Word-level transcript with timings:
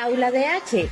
Aula 0.00 0.30
de 0.30 0.46
H, 0.46 0.88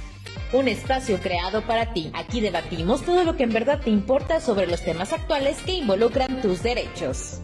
un 0.52 0.66
espacio 0.66 1.20
creado 1.20 1.64
para 1.64 1.92
ti. 1.92 2.10
Aquí 2.12 2.40
debatimos 2.40 3.04
todo 3.04 3.22
lo 3.22 3.36
que 3.36 3.44
en 3.44 3.52
verdad 3.52 3.80
te 3.80 3.88
importa 3.88 4.40
sobre 4.40 4.66
los 4.66 4.82
temas 4.82 5.12
actuales 5.12 5.58
que 5.64 5.74
involucran 5.74 6.42
tus 6.42 6.64
derechos. 6.64 7.40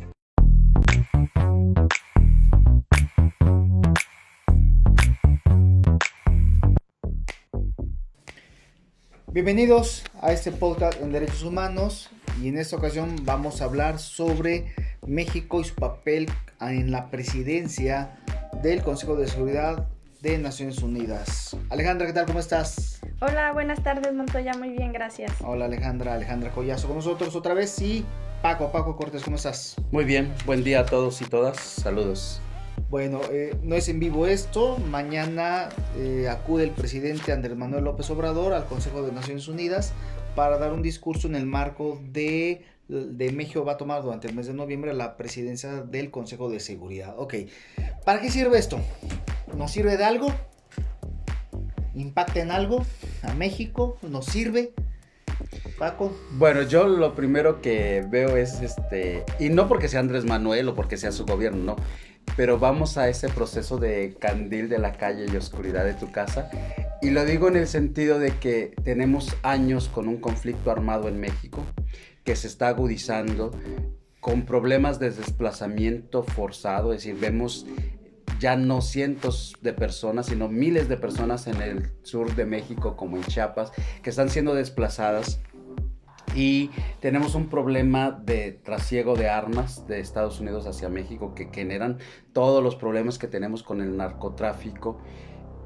Bienvenidos 9.29 10.03
a 10.21 10.33
este 10.33 10.51
podcast 10.51 11.01
en 11.01 11.13
derechos 11.13 11.45
humanos 11.45 12.11
y 12.43 12.49
en 12.49 12.59
esta 12.59 12.75
ocasión 12.75 13.25
vamos 13.25 13.63
a 13.63 13.67
hablar 13.67 14.01
sobre 14.01 14.75
México 15.07 15.61
y 15.61 15.65
su 15.65 15.77
papel 15.77 16.29
en 16.61 16.91
la 16.91 17.09
presidencia 17.09 18.19
del 18.65 18.83
Consejo 18.83 19.15
de 19.15 19.29
Seguridad 19.29 19.92
de 20.23 20.39
Naciones 20.39 20.81
Unidas. 20.83 21.57
Alejandra, 21.69 22.07
¿qué 22.07 22.13
tal? 22.13 22.27
¿Cómo 22.27 22.39
estás? 22.39 23.01
Hola, 23.21 23.53
buenas 23.53 23.83
tardes 23.83 24.15
Montoya, 24.15 24.53
muy 24.55 24.71
bien, 24.71 24.93
gracias. 24.93 25.33
Hola 25.45 25.65
Alejandra, 25.65 26.15
Alejandra 26.15 26.53
Collazo 26.53 26.87
con 26.87 26.97
nosotros 26.97 27.35
otra 27.35 27.55
vez 27.55 27.81
y 27.83 28.05
Paco, 28.41 28.71
Paco 28.71 28.97
Cortés, 28.97 29.25
¿cómo 29.25 29.37
estás? 29.37 29.77
Muy 29.91 30.05
bien, 30.05 30.33
buen 30.47 30.63
día 30.63 30.81
a 30.81 30.87
todos 30.87 31.21
y 31.23 31.25
todas, 31.25 31.59
saludos. 31.59 32.41
Bueno, 32.89 33.21
eh, 33.33 33.57
no 33.63 33.75
es 33.75 33.89
en 33.89 33.99
vivo 33.99 34.27
esto. 34.27 34.79
Mañana 34.79 35.69
eh, 35.97 36.29
acude 36.31 36.65
el 36.65 36.71
presidente 36.71 37.33
Andrés 37.33 37.57
Manuel 37.57 37.85
López 37.85 38.09
Obrador 38.11 38.53
al 38.53 38.67
Consejo 38.67 39.03
de 39.03 39.13
Naciones 39.13 39.49
Unidas 39.49 39.93
para 40.37 40.59
dar 40.59 40.73
un 40.73 40.83
discurso 40.83 41.27
en 41.27 41.35
el 41.35 41.47
marco 41.47 42.01
de, 42.13 42.65
de 42.89 43.33
México 43.33 43.65
va 43.65 43.73
a 43.73 43.77
tomar 43.77 44.03
durante 44.03 44.29
el 44.29 44.35
mes 44.35 44.47
de 44.47 44.55
noviembre 44.55 44.95
la 44.95 45.17
presidencia 45.17 45.83
del 45.83 46.11
Consejo 46.11 46.49
de 46.49 46.61
Seguridad. 46.61 47.15
Ok, 47.19 47.35
¿para 48.05 48.21
qué 48.21 48.31
sirve 48.31 48.59
esto? 48.59 48.79
¿Nos 49.57 49.71
sirve 49.71 49.97
de 49.97 50.05
algo? 50.05 50.29
¿Impacta 51.95 52.41
en 52.41 52.51
algo? 52.51 52.85
¿A 53.23 53.35
México? 53.35 53.99
¿Nos 54.03 54.27
sirve? 54.27 54.73
Paco. 55.79 56.17
Bueno, 56.33 56.63
yo 56.63 56.87
lo 56.89 57.15
primero 57.15 57.61
que 57.61 58.05
veo 58.09 58.37
es 58.37 58.61
este, 58.61 59.25
y 59.39 59.51
no 59.51 59.69
porque 59.69 59.89
sea 59.89 60.01
Andrés 60.01 60.25
Manuel 60.25 60.69
o 60.69 60.75
porque 60.75 60.97
sea 60.97 61.13
su 61.13 61.27
gobierno, 61.27 61.75
no, 61.75 61.77
pero 62.37 62.59
vamos 62.59 62.97
a 62.97 63.09
ese 63.09 63.29
proceso 63.29 63.79
de 63.79 64.17
candil 64.19 64.69
de 64.69 64.79
la 64.79 64.93
calle 64.93 65.27
y 65.31 65.37
oscuridad 65.37 65.85
de 65.85 65.95
tu 65.95 66.11
casa. 66.11 66.51
Y 67.03 67.11
lo 67.11 67.25
digo 67.25 67.49
en 67.49 67.57
el 67.57 67.67
sentido 67.67 68.19
de 68.19 68.39
que 68.39 68.75
tenemos 68.85 69.37
años 69.43 69.89
con 69.89 70.09
un 70.09 70.19
conflicto 70.19 70.71
armado 70.71 71.09
en 71.09 71.19
México 71.19 71.65
que 72.25 72.37
se 72.37 72.47
está 72.47 72.69
agudizando 72.69 73.51
con 74.21 74.43
problemas 74.43 75.01
de 75.01 75.11
desplazamiento 75.11 76.23
forzado, 76.23 76.93
es 76.93 77.03
decir, 77.03 77.21
vemos 77.21 77.67
ya 78.43 78.57
no 78.57 78.81
cientos 78.81 79.55
de 79.63 79.73
personas, 79.73 80.27
sino 80.27 80.49
miles 80.49 80.89
de 80.89 80.97
personas 80.97 81.47
en 81.47 81.63
el 81.63 81.93
sur 82.03 82.35
de 82.35 82.45
México, 82.45 82.97
como 82.97 83.17
en 83.17 83.23
Chiapas, 83.23 83.71
que 84.03 84.11
están 84.11 84.31
siendo 84.31 84.53
desplazadas. 84.53 85.41
Y 86.35 86.71
tenemos 86.99 87.37
un 87.37 87.49
problema 87.49 88.11
de 88.11 88.51
trasiego 88.51 89.15
de 89.15 89.29
armas 89.29 89.87
de 89.87 90.01
Estados 90.01 90.41
Unidos 90.41 90.67
hacia 90.67 90.89
México 90.89 91.37
que 91.37 91.51
generan 91.53 91.99
todos 92.33 92.65
los 92.65 92.75
problemas 92.75 93.17
que 93.17 93.29
tenemos 93.29 93.63
con 93.63 93.81
el 93.81 93.97
narcotráfico 93.97 94.99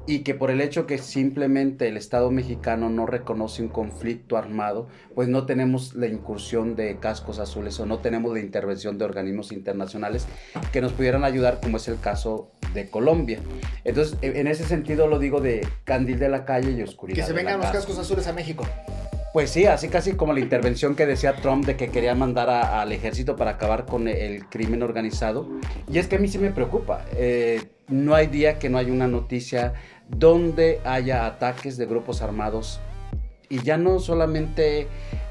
y 0.07 0.19
que 0.19 0.33
por 0.33 0.49
el 0.49 0.61
hecho 0.61 0.87
que 0.87 0.97
simplemente 0.97 1.89
el 1.89 1.97
Estado 1.97 2.31
mexicano 2.31 2.89
no 2.89 3.05
reconoce 3.05 3.61
un 3.61 3.67
conflicto 3.67 4.37
armado, 4.37 4.87
pues 5.13 5.27
no 5.27 5.45
tenemos 5.45 5.93
la 5.95 6.07
incursión 6.07 6.75
de 6.77 6.97
cascos 6.97 7.39
azules 7.39 7.77
o 7.81 7.85
no 7.85 7.99
tenemos 7.99 8.33
la 8.33 8.39
intervención 8.39 8.97
de 8.97 9.03
organismos 9.03 9.51
internacionales 9.51 10.25
que 10.71 10.79
nos 10.81 10.93
pudieran 10.93 11.25
ayudar, 11.25 11.59
como 11.61 11.75
es 11.75 11.87
el 11.89 11.99
caso 11.99 12.51
de 12.73 12.89
Colombia. 12.89 13.39
Entonces, 13.83 14.17
en 14.21 14.47
ese 14.47 14.63
sentido 14.63 15.07
lo 15.07 15.19
digo 15.19 15.41
de 15.41 15.67
candil 15.83 16.19
de 16.19 16.29
la 16.29 16.45
calle 16.45 16.71
y 16.71 16.81
oscuridad. 16.81 17.17
Que 17.17 17.23
se 17.23 17.33
vengan 17.33 17.59
los 17.59 17.69
cascos 17.69 17.97
azules 17.99 18.27
a 18.27 18.33
México. 18.33 18.65
Pues 19.33 19.51
sí, 19.51 19.65
así 19.65 19.89
casi 19.89 20.13
como 20.13 20.33
la 20.33 20.39
intervención 20.39 20.95
que 20.95 21.05
decía 21.05 21.35
Trump 21.35 21.65
de 21.65 21.75
que 21.75 21.89
quería 21.89 22.15
mandar 22.15 22.49
al 22.49 22.91
ejército 22.91 23.35
para 23.35 23.51
acabar 23.51 23.85
con 23.85 24.07
el 24.07 24.45
crimen 24.47 24.81
organizado. 24.81 25.47
Y 25.91 25.99
es 25.99 26.07
que 26.07 26.15
a 26.15 26.19
mí 26.19 26.27
sí 26.27 26.39
me 26.39 26.49
preocupa. 26.49 27.05
Eh, 27.15 27.61
no 27.87 28.15
hay 28.15 28.27
día 28.27 28.57
que 28.57 28.69
no 28.69 28.77
haya 28.77 28.91
una 28.91 29.07
noticia 29.07 29.73
donde 30.09 30.81
haya 30.85 31.25
ataques 31.25 31.77
de 31.77 31.85
grupos 31.85 32.21
armados. 32.21 32.79
Y 33.49 33.61
ya 33.61 33.77
no 33.77 33.99
solamente 33.99 34.87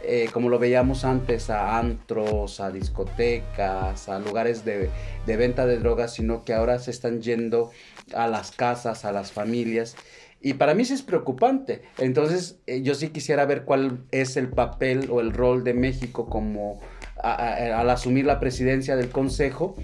eh, 0.09 0.29
como 0.33 0.49
lo 0.49 0.61
veíamos 0.61 1.05
antes 1.05 1.51
a 1.51 1.79
antros, 1.79 2.61
a 2.61 2.71
discotecas, 2.71 4.09
a 4.09 4.21
lugares 4.21 4.65
de, 4.65 4.89
venta 5.27 5.67
de 5.67 5.79
drogas, 5.79 6.15
sino 6.15 6.45
que 6.45 6.55
ahora 6.55 6.79
se 6.79 6.93
están 6.93 7.23
yendo 7.23 7.73
a 8.15 8.29
las 8.29 8.53
casas, 8.53 9.05
a 9.05 9.11
las 9.11 9.33
familias. 9.33 9.97
Y 10.41 10.55
para 10.55 10.75
mí 10.75 10.83
es 10.83 11.03
preocupante. 11.03 11.83
Entonces, 11.99 12.61
eh, 12.69 12.83
yo 12.83 12.95
sí 12.95 13.09
quisiera 13.09 13.47
ver 13.47 13.65
cuál 13.65 14.05
es 14.13 14.37
el 14.37 14.49
papel 14.49 15.09
o 15.11 15.21
el 15.21 15.33
rol 15.33 15.65
de 15.65 15.75
México 15.75 16.29
como 16.31 16.81
al 17.21 17.91
asumir 17.91 18.27
la 18.27 18.39
presidencia 18.39 18.95
del 18.95 19.09
Consejo. 19.09 19.75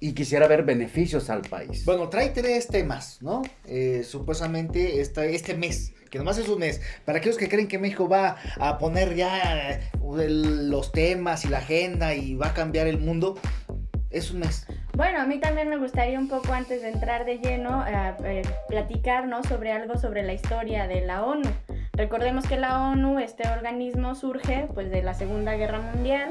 Y 0.00 0.12
quisiera 0.12 0.46
ver 0.46 0.62
beneficios 0.62 1.28
al 1.30 1.42
país. 1.42 1.84
Bueno, 1.84 2.08
trae 2.08 2.30
tres 2.30 2.68
temas, 2.68 3.20
¿no? 3.20 3.42
Eh, 3.66 4.04
supuestamente 4.04 5.00
este, 5.00 5.34
este 5.34 5.54
mes, 5.54 5.92
que 6.10 6.18
nomás 6.18 6.38
es 6.38 6.48
un 6.48 6.60
mes. 6.60 6.80
Para 7.04 7.18
aquellos 7.18 7.36
que 7.36 7.48
creen 7.48 7.66
que 7.66 7.78
México 7.78 8.08
va 8.08 8.36
a 8.58 8.78
poner 8.78 9.14
ya 9.16 9.72
eh, 9.72 9.90
los 10.00 10.92
temas 10.92 11.44
y 11.44 11.48
la 11.48 11.58
agenda 11.58 12.14
y 12.14 12.36
va 12.36 12.48
a 12.48 12.54
cambiar 12.54 12.86
el 12.86 12.98
mundo, 12.98 13.38
es 14.10 14.30
un 14.30 14.40
mes. 14.40 14.66
Bueno, 14.94 15.20
a 15.20 15.26
mí 15.26 15.38
también 15.38 15.68
me 15.68 15.76
gustaría 15.76 16.18
un 16.18 16.28
poco 16.28 16.52
antes 16.52 16.82
de 16.82 16.88
entrar 16.88 17.24
de 17.24 17.38
lleno 17.38 17.86
eh, 17.86 18.14
eh, 18.24 18.42
platicar 18.68 19.28
sobre 19.46 19.72
algo 19.72 19.96
sobre 19.96 20.22
la 20.22 20.32
historia 20.32 20.88
de 20.88 21.02
la 21.02 21.24
ONU. 21.24 21.48
Recordemos 21.92 22.46
que 22.46 22.56
la 22.56 22.90
ONU, 22.90 23.18
este 23.18 23.48
organismo 23.48 24.14
surge 24.14 24.66
pues 24.74 24.90
de 24.90 25.02
la 25.02 25.14
Segunda 25.14 25.54
Guerra 25.54 25.80
Mundial. 25.80 26.30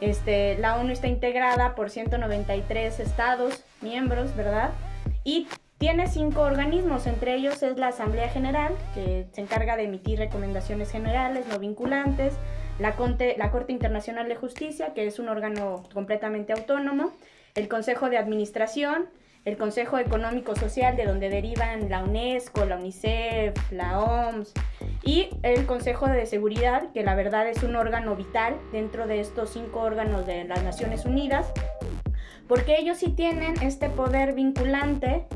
Este, 0.00 0.56
la 0.58 0.76
ONU 0.76 0.92
está 0.92 1.08
integrada 1.08 1.74
por 1.74 1.90
193 1.90 3.00
estados 3.00 3.64
miembros, 3.82 4.34
¿verdad? 4.34 4.70
Y 5.24 5.46
tiene 5.78 6.08
cinco 6.08 6.42
organismos, 6.42 7.06
entre 7.06 7.34
ellos 7.34 7.62
es 7.62 7.78
la 7.78 7.88
Asamblea 7.88 8.28
General, 8.28 8.74
que 8.94 9.26
se 9.32 9.40
encarga 9.40 9.76
de 9.76 9.84
emitir 9.84 10.18
recomendaciones 10.18 10.90
generales 10.90 11.46
no 11.48 11.58
vinculantes, 11.58 12.34
la, 12.78 12.94
la 13.36 13.50
Corte 13.50 13.72
Internacional 13.72 14.28
de 14.28 14.36
Justicia, 14.36 14.92
que 14.94 15.06
es 15.06 15.18
un 15.18 15.28
órgano 15.28 15.82
completamente 15.94 16.52
autónomo, 16.52 17.12
el 17.54 17.68
Consejo 17.68 18.10
de 18.10 18.18
Administración, 18.18 19.06
el 19.44 19.56
Consejo 19.56 19.98
Económico 19.98 20.54
Social, 20.54 20.96
de 20.96 21.06
donde 21.06 21.30
derivan 21.30 21.88
la 21.88 22.02
UNESCO, 22.02 22.66
la 22.66 22.76
UNICEF, 22.76 23.54
la 23.72 24.00
OMS, 24.00 24.52
y 25.02 25.28
el 25.42 25.66
Consejo 25.66 26.06
de 26.08 26.26
Seguridad, 26.26 26.92
que 26.92 27.02
la 27.02 27.14
verdad 27.14 27.48
es 27.48 27.62
un 27.62 27.74
órgano 27.76 28.16
vital 28.16 28.56
dentro 28.72 29.06
de 29.06 29.20
estos 29.20 29.50
cinco 29.50 29.80
órganos 29.80 30.26
de 30.26 30.44
las 30.44 30.62
Naciones 30.62 31.06
Unidas, 31.06 31.52
porque 32.48 32.76
ellos 32.78 32.98
sí 32.98 33.10
tienen 33.10 33.54
este 33.62 33.88
poder 33.88 34.34
vinculante 34.34 35.26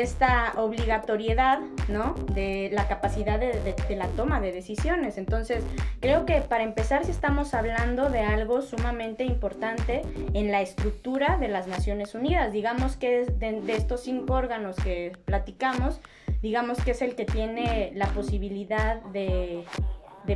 esta 0.00 0.54
obligatoriedad, 0.56 1.60
¿no? 1.88 2.14
De 2.32 2.70
la 2.72 2.88
capacidad 2.88 3.38
de, 3.38 3.74
la 3.90 4.06
toma 4.08 4.40
de 4.40 4.50
decisiones. 4.50 5.18
Entonces, 5.18 5.62
creo 6.00 6.24
que 6.24 6.40
para 6.40 6.64
empezar, 6.64 7.04
si 7.04 7.10
estamos 7.10 7.52
hablando 7.52 8.08
de 8.08 8.20
algo 8.20 8.62
sumamente 8.62 9.24
importante 9.24 10.00
en 10.32 10.50
la 10.50 10.62
estructura 10.62 11.36
de 11.36 11.48
las 11.48 11.66
Naciones 11.66 12.14
Unidas, 12.14 12.52
digamos 12.52 12.96
que 12.96 13.26
de, 13.26 13.60
de 13.60 13.72
estos 13.74 14.02
cinco 14.02 14.32
órganos 14.32 14.76
que 14.76 15.12
platicamos, 15.26 16.00
digamos 16.40 16.78
que 16.82 16.92
es 16.92 17.02
el 17.02 17.14
que 17.14 17.26
tiene 17.26 17.92
la 17.94 18.06
posibilidad 18.06 19.02
de, 19.02 19.64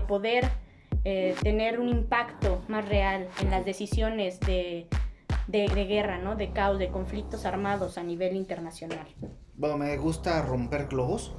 poder 0.07 0.51
eh, 1.05 1.35
tener 1.43 1.81
un 1.81 1.89
impacto 1.89 2.63
más 2.69 2.87
real 2.87 3.27
en 3.41 3.51
las 3.51 3.65
decisiones 3.65 4.39
de, 4.41 4.87
de, 5.47 5.67
guerra, 5.87 6.19
¿no? 6.19 6.37
De 6.37 6.51
caos, 6.51 6.79
de 6.79 6.89
conflictos 6.89 7.47
armados 7.47 7.97
a 7.97 8.03
nivel 8.03 8.37
internacional 8.37 9.07
bueno, 9.57 9.79
me 9.79 9.97
gusta 9.97 10.43
romper 10.43 10.87
globos. 10.87 11.33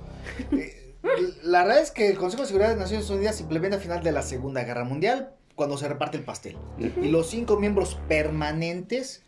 Eh, 0.52 0.96
la 1.44 1.64
verdad 1.64 1.82
es 1.82 1.92
que 1.92 2.10
el 2.10 2.18
Consejo 2.18 2.44
de 2.44 2.48
Seguridad 2.48 2.70
de 2.70 2.76
Naciones 2.76 3.10
Unidas 3.10 3.38
se 3.38 3.44
implementa 3.44 3.78
a 3.78 3.80
final 3.80 4.04
de 4.04 4.12
la 4.12 4.22
Segunda 4.22 4.64
Guerra 4.64 4.84
Mundial, 4.84 5.32
cuando 5.56 5.78
se 5.78 5.88
reparte 5.88 6.18
el 6.18 6.24
pastel. 6.24 6.58
Y 6.78 7.08
los 7.08 7.30
cinco 7.30 7.58
miembros 7.58 7.98
permanentes, 8.08 9.24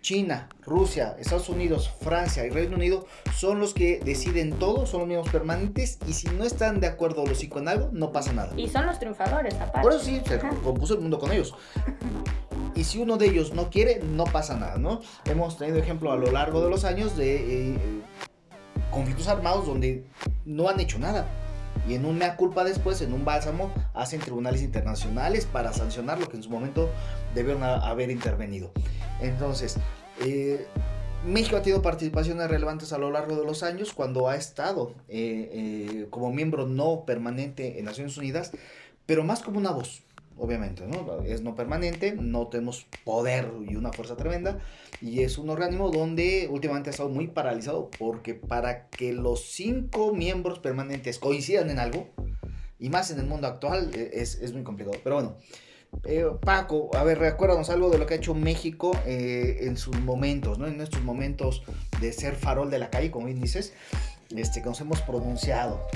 China, 0.00 0.48
Rusia, 0.62 1.16
Estados 1.18 1.48
Unidos, 1.48 1.90
Francia 2.00 2.44
y 2.46 2.50
Reino 2.50 2.76
Unido, 2.76 3.06
son 3.36 3.60
los 3.60 3.74
que 3.74 4.00
deciden 4.00 4.58
todo, 4.58 4.86
son 4.86 5.00
los 5.00 5.08
miembros 5.08 5.32
permanentes, 5.32 5.98
y 6.06 6.14
si 6.14 6.28
no 6.28 6.44
están 6.44 6.80
de 6.80 6.88
acuerdo 6.88 7.24
los 7.24 7.38
cinco 7.38 7.58
en 7.58 7.68
algo, 7.68 7.90
no 7.92 8.10
pasa 8.10 8.32
nada. 8.32 8.52
Y 8.56 8.68
son 8.68 8.86
los 8.86 8.98
triunfadores, 8.98 9.54
aparte. 9.54 9.80
Por 9.82 9.92
eso 9.92 10.00
sí, 10.00 10.20
se 10.26 10.38
compuso 10.38 10.94
el 10.94 11.00
mundo 11.00 11.18
con 11.18 11.32
ellos 11.32 11.54
y 12.80 12.84
si 12.84 12.98
uno 12.98 13.18
de 13.18 13.26
ellos 13.26 13.52
no 13.52 13.68
quiere, 13.68 14.00
no 14.02 14.24
pasa 14.24 14.56
nada, 14.56 14.78
¿no? 14.78 15.00
Hemos 15.26 15.58
tenido 15.58 15.78
ejemplo 15.78 16.12
a 16.12 16.16
lo 16.16 16.30
largo 16.30 16.62
de 16.62 16.70
los 16.70 16.84
años 16.84 17.14
de 17.14 17.72
eh, 17.72 17.78
conflictos 18.90 19.28
armados 19.28 19.66
donde 19.66 20.04
no 20.44 20.68
han 20.68 20.80
hecho 20.80 20.98
nada. 20.98 21.26
Y 21.88 21.94
en 21.94 22.04
una 22.04 22.36
culpa 22.36 22.64
después, 22.64 23.00
en 23.00 23.12
un 23.12 23.24
bálsamo, 23.24 23.72
hacen 23.94 24.20
tribunales 24.20 24.62
internacionales 24.62 25.46
para 25.46 25.72
sancionar 25.72 26.18
lo 26.18 26.28
que 26.28 26.36
en 26.36 26.42
su 26.42 26.50
momento 26.50 26.90
debieron 27.34 27.62
haber 27.62 28.10
intervenido. 28.10 28.72
Entonces, 29.20 29.76
eh, 30.24 30.66
México 31.24 31.56
ha 31.56 31.62
tenido 31.62 31.82
participaciones 31.82 32.48
relevantes 32.48 32.92
a 32.92 32.98
lo 32.98 33.10
largo 33.10 33.36
de 33.36 33.44
los 33.44 33.62
años 33.62 33.92
cuando 33.92 34.28
ha 34.28 34.36
estado 34.36 34.94
eh, 35.08 35.50
eh, 35.52 36.06
como 36.10 36.32
miembro 36.32 36.66
no 36.66 37.04
permanente 37.04 37.78
en 37.78 37.84
Naciones 37.84 38.16
Unidas, 38.16 38.52
pero 39.06 39.24
más 39.24 39.40
como 39.40 39.58
una 39.58 39.70
voz, 39.70 40.02
obviamente, 40.40 40.86
¿no? 40.86 41.22
Es 41.22 41.42
no 41.42 41.54
permanente, 41.54 42.12
no 42.12 42.48
tenemos 42.48 42.86
poder 43.04 43.52
y 43.68 43.76
una 43.76 43.92
fuerza 43.92 44.16
tremenda, 44.16 44.58
y 45.00 45.20
es 45.20 45.38
un 45.38 45.50
organismo 45.50 45.90
donde 45.90 46.48
últimamente 46.50 46.90
ha 46.90 46.92
estado 46.92 47.10
muy 47.10 47.28
paralizado, 47.28 47.90
porque 47.98 48.34
para 48.34 48.88
que 48.88 49.12
los 49.12 49.52
cinco 49.52 50.14
miembros 50.14 50.58
permanentes 50.58 51.18
coincidan 51.18 51.70
en 51.70 51.78
algo, 51.78 52.08
y 52.78 52.88
más 52.88 53.10
en 53.10 53.20
el 53.20 53.26
mundo 53.26 53.46
actual, 53.46 53.90
e, 53.94 54.10
es, 54.14 54.36
es 54.40 54.52
muy 54.54 54.62
complicado. 54.62 54.96
Pero 55.04 55.16
bueno, 55.16 55.36
eh, 56.04 56.24
Paco, 56.42 56.90
a 56.96 57.04
ver, 57.04 57.18
recuérdanos 57.18 57.68
algo 57.68 57.90
de 57.90 57.98
lo 57.98 58.06
que 58.06 58.14
ha 58.14 58.16
hecho 58.16 58.34
México 58.34 58.92
eh, 59.06 59.58
en 59.62 59.76
sus 59.76 59.98
momentos, 60.00 60.58
¿no? 60.58 60.66
En 60.66 60.80
estos 60.80 61.02
momentos 61.02 61.62
de 62.00 62.12
ser 62.12 62.34
farol 62.34 62.70
de 62.70 62.78
la 62.78 62.88
calle, 62.88 63.10
como 63.10 63.26
bien 63.26 63.40
dices, 63.40 63.74
este, 64.34 64.62
que 64.62 64.68
nos 64.68 64.80
hemos 64.80 65.02
pronunciado. 65.02 65.86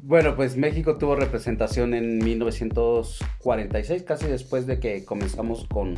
Bueno, 0.00 0.36
pues 0.36 0.56
México 0.56 0.96
tuvo 0.96 1.16
representación 1.16 1.92
en 1.92 2.18
1946, 2.18 4.04
casi 4.04 4.26
después 4.26 4.66
de 4.66 4.78
que 4.78 5.04
comenzamos 5.04 5.66
con 5.66 5.96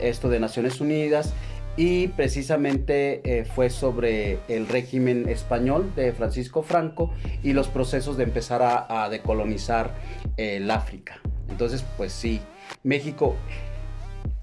esto 0.00 0.30
de 0.30 0.40
Naciones 0.40 0.80
Unidas. 0.80 1.34
Y 1.76 2.08
precisamente 2.08 3.20
eh, 3.24 3.44
fue 3.44 3.70
sobre 3.70 4.38
el 4.48 4.68
régimen 4.68 5.28
español 5.28 5.92
de 5.96 6.12
Francisco 6.12 6.62
Franco 6.62 7.12
y 7.42 7.52
los 7.54 7.68
procesos 7.68 8.16
de 8.18 8.24
empezar 8.24 8.60
a, 8.62 9.04
a 9.04 9.08
decolonizar 9.08 9.94
el 10.36 10.70
África. 10.70 11.20
Entonces, 11.48 11.84
pues 11.96 12.12
sí, 12.12 12.40
México, 12.82 13.36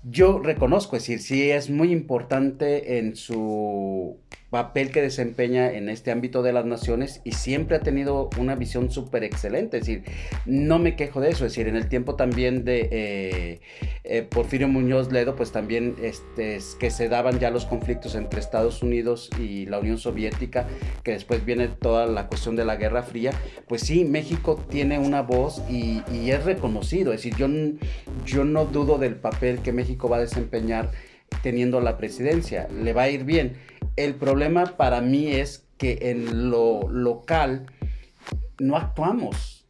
yo 0.03 0.39
reconozco, 0.39 0.95
es 0.95 1.03
decir, 1.03 1.21
sí 1.21 1.51
es 1.51 1.69
muy 1.69 1.91
importante 1.91 2.97
en 2.97 3.15
su 3.15 4.17
papel 4.49 4.91
que 4.91 5.01
desempeña 5.01 5.71
en 5.71 5.89
este 5.89 6.11
ámbito 6.11 6.41
de 6.41 6.53
las 6.53 6.65
naciones 6.65 7.21
y 7.23 7.33
siempre 7.33 7.77
ha 7.77 7.81
tenido 7.81 8.29
una 8.37 8.55
visión 8.55 8.89
súper 8.89 9.23
excelente. 9.23 9.77
Es 9.77 9.85
decir, 9.85 10.03
no 10.45 10.79
me 10.79 10.95
quejo 10.95 11.21
de 11.21 11.29
eso. 11.29 11.45
Es 11.45 11.53
decir, 11.53 11.67
en 11.67 11.75
el 11.75 11.87
tiempo 11.87 12.15
también 12.15 12.65
de 12.65 12.89
eh, 12.91 13.61
eh, 14.03 14.23
Porfirio 14.23 14.67
Muñoz 14.67 15.11
Ledo, 15.11 15.35
pues 15.35 15.51
también 15.51 15.95
este, 16.01 16.55
es 16.55 16.75
que 16.79 16.89
se 16.89 17.09
daban 17.09 17.39
ya 17.39 17.51
los 17.51 17.65
conflictos 17.65 18.15
entre 18.15 18.39
Estados 18.39 18.81
Unidos 18.81 19.29
y 19.39 19.65
la 19.67 19.79
Unión 19.79 19.97
Soviética, 19.97 20.67
que 21.03 21.11
después 21.11 21.45
viene 21.45 21.67
toda 21.67 22.07
la 22.07 22.27
cuestión 22.27 22.55
de 22.55 22.65
la 22.65 22.75
Guerra 22.75 23.03
Fría. 23.03 23.31
Pues 23.67 23.81
sí, 23.81 24.03
México 24.03 24.63
tiene 24.69 24.97
una 24.97 25.21
voz 25.21 25.61
y, 25.69 26.01
y 26.11 26.31
es 26.31 26.43
reconocido. 26.43 27.13
Es 27.13 27.23
decir, 27.23 27.35
yo, 27.37 27.47
yo 28.25 28.45
no 28.45 28.65
dudo 28.65 28.97
del 28.97 29.15
papel 29.15 29.59
que 29.59 29.73
México 29.73 30.09
va 30.09 30.17
a 30.17 30.21
desempeñar 30.21 30.91
teniendo 31.43 31.79
la 31.81 31.97
presidencia. 31.97 32.67
Le 32.69 32.93
va 32.93 33.03
a 33.03 33.09
ir 33.09 33.23
bien 33.23 33.57
el 33.99 34.15
problema 34.15 34.77
para 34.77 35.01
mí 35.01 35.27
es 35.27 35.67
que 35.77 36.11
en 36.11 36.49
lo 36.49 36.89
local 36.89 37.65
no 38.57 38.77
actuamos. 38.77 39.65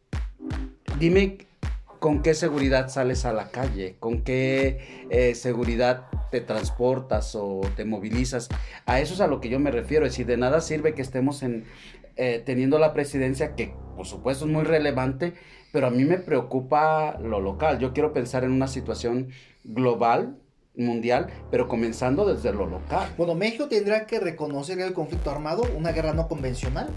Dime 0.98 1.38
con 1.98 2.22
qué 2.22 2.34
seguridad 2.34 2.88
sales 2.88 3.24
a 3.24 3.32
la 3.32 3.50
calle, 3.50 3.96
con 3.98 4.22
qué 4.22 5.06
eh, 5.10 5.34
seguridad 5.34 6.06
te 6.30 6.40
transportas 6.40 7.34
o 7.34 7.60
te 7.76 7.84
movilizas. 7.84 8.48
A 8.86 9.00
eso 9.00 9.14
es 9.14 9.20
a 9.20 9.26
lo 9.26 9.40
que 9.40 9.48
yo 9.48 9.58
me 9.58 9.72
refiero. 9.72 10.06
Es 10.06 10.12
decir, 10.12 10.26
de 10.26 10.36
nada 10.36 10.60
sirve 10.60 10.94
que 10.94 11.02
estemos 11.02 11.42
eh, 11.42 12.42
teniendo 12.46 12.78
la 12.78 12.92
presidencia, 12.92 13.56
que 13.56 13.74
por 13.96 14.06
supuesto 14.06 14.44
es 14.44 14.50
muy 14.50 14.62
relevante, 14.62 15.34
pero 15.72 15.88
a 15.88 15.90
mí 15.90 16.04
me 16.04 16.18
preocupa 16.18 17.18
lo 17.18 17.40
local. 17.40 17.80
Yo 17.80 17.92
quiero 17.92 18.12
pensar 18.12 18.44
en 18.44 18.52
una 18.52 18.68
situación 18.68 19.30
global 19.64 20.38
mundial, 20.80 21.28
pero 21.50 21.68
comenzando 21.68 22.24
desde 22.26 22.52
lo 22.52 22.66
local. 22.66 23.08
Bueno, 23.16 23.34
México 23.34 23.68
tendrá 23.68 24.06
que 24.06 24.20
reconocer 24.20 24.78
el 24.80 24.92
conflicto 24.92 25.30
armado, 25.30 25.62
una 25.76 25.92
guerra 25.92 26.12
no 26.12 26.28
convencional, 26.28 26.88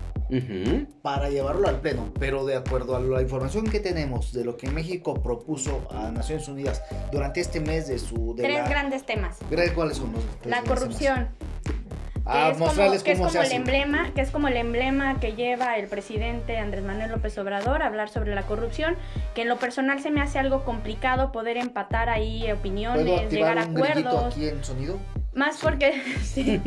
para 1.01 1.30
llevarlo 1.30 1.68
al 1.68 1.80
pleno. 1.81 2.12
Pero 2.19 2.45
de 2.45 2.56
acuerdo 2.56 2.95
a 2.95 3.00
la 3.00 3.21
información 3.21 3.65
que 3.65 3.80
tenemos 3.80 4.33
de 4.33 4.45
lo 4.45 4.57
que 4.57 4.69
México 4.69 5.21
propuso 5.21 5.88
a 5.91 6.12
Naciones 6.12 6.47
Unidas 6.47 6.81
durante 7.12 7.41
este 7.41 7.59
mes 7.59 7.88
de 7.88 8.00
su... 8.00 8.33
Tres 8.35 8.68
grandes 8.68 9.06
temas. 9.06 9.38
¿Cuáles 9.75 9.97
son 9.97 10.12
los 10.13 10.24
La 10.45 10.62
corrupción 10.63 11.30
que 12.25 13.11
es 13.11 13.19
como, 13.19 13.41
el 13.41 13.51
emblema, 13.51 14.11
que 14.13 14.21
es 14.21 14.31
como 14.31 14.47
el 14.47 14.57
emblema 14.57 15.19
que 15.19 15.33
lleva 15.33 15.77
el 15.77 15.87
presidente 15.87 16.57
Andrés 16.57 16.83
Manuel 16.83 17.11
López 17.11 17.37
Obrador 17.37 17.83
a 17.83 17.87
hablar 17.87 18.09
sobre 18.09 18.33
la 18.33 18.43
corrupción, 18.43 18.95
que 19.35 19.41
en 19.41 19.49
lo 19.49 19.57
personal 19.57 19.99
se 20.01 20.11
me 20.11 20.21
hace 20.21 20.39
algo 20.39 20.63
complicado 20.63 21.31
poder 21.31 21.57
empatar 21.57 22.09
ahí 22.09 22.49
opiniones, 22.51 23.31
llegar 23.31 23.57
a 23.57 23.63
acuerdos. 23.63 24.33
aquí 24.33 24.47
en 24.47 24.63
sonido? 24.63 24.99
Más 25.35 25.59
porque, 25.62 26.01
sí, 26.24 26.62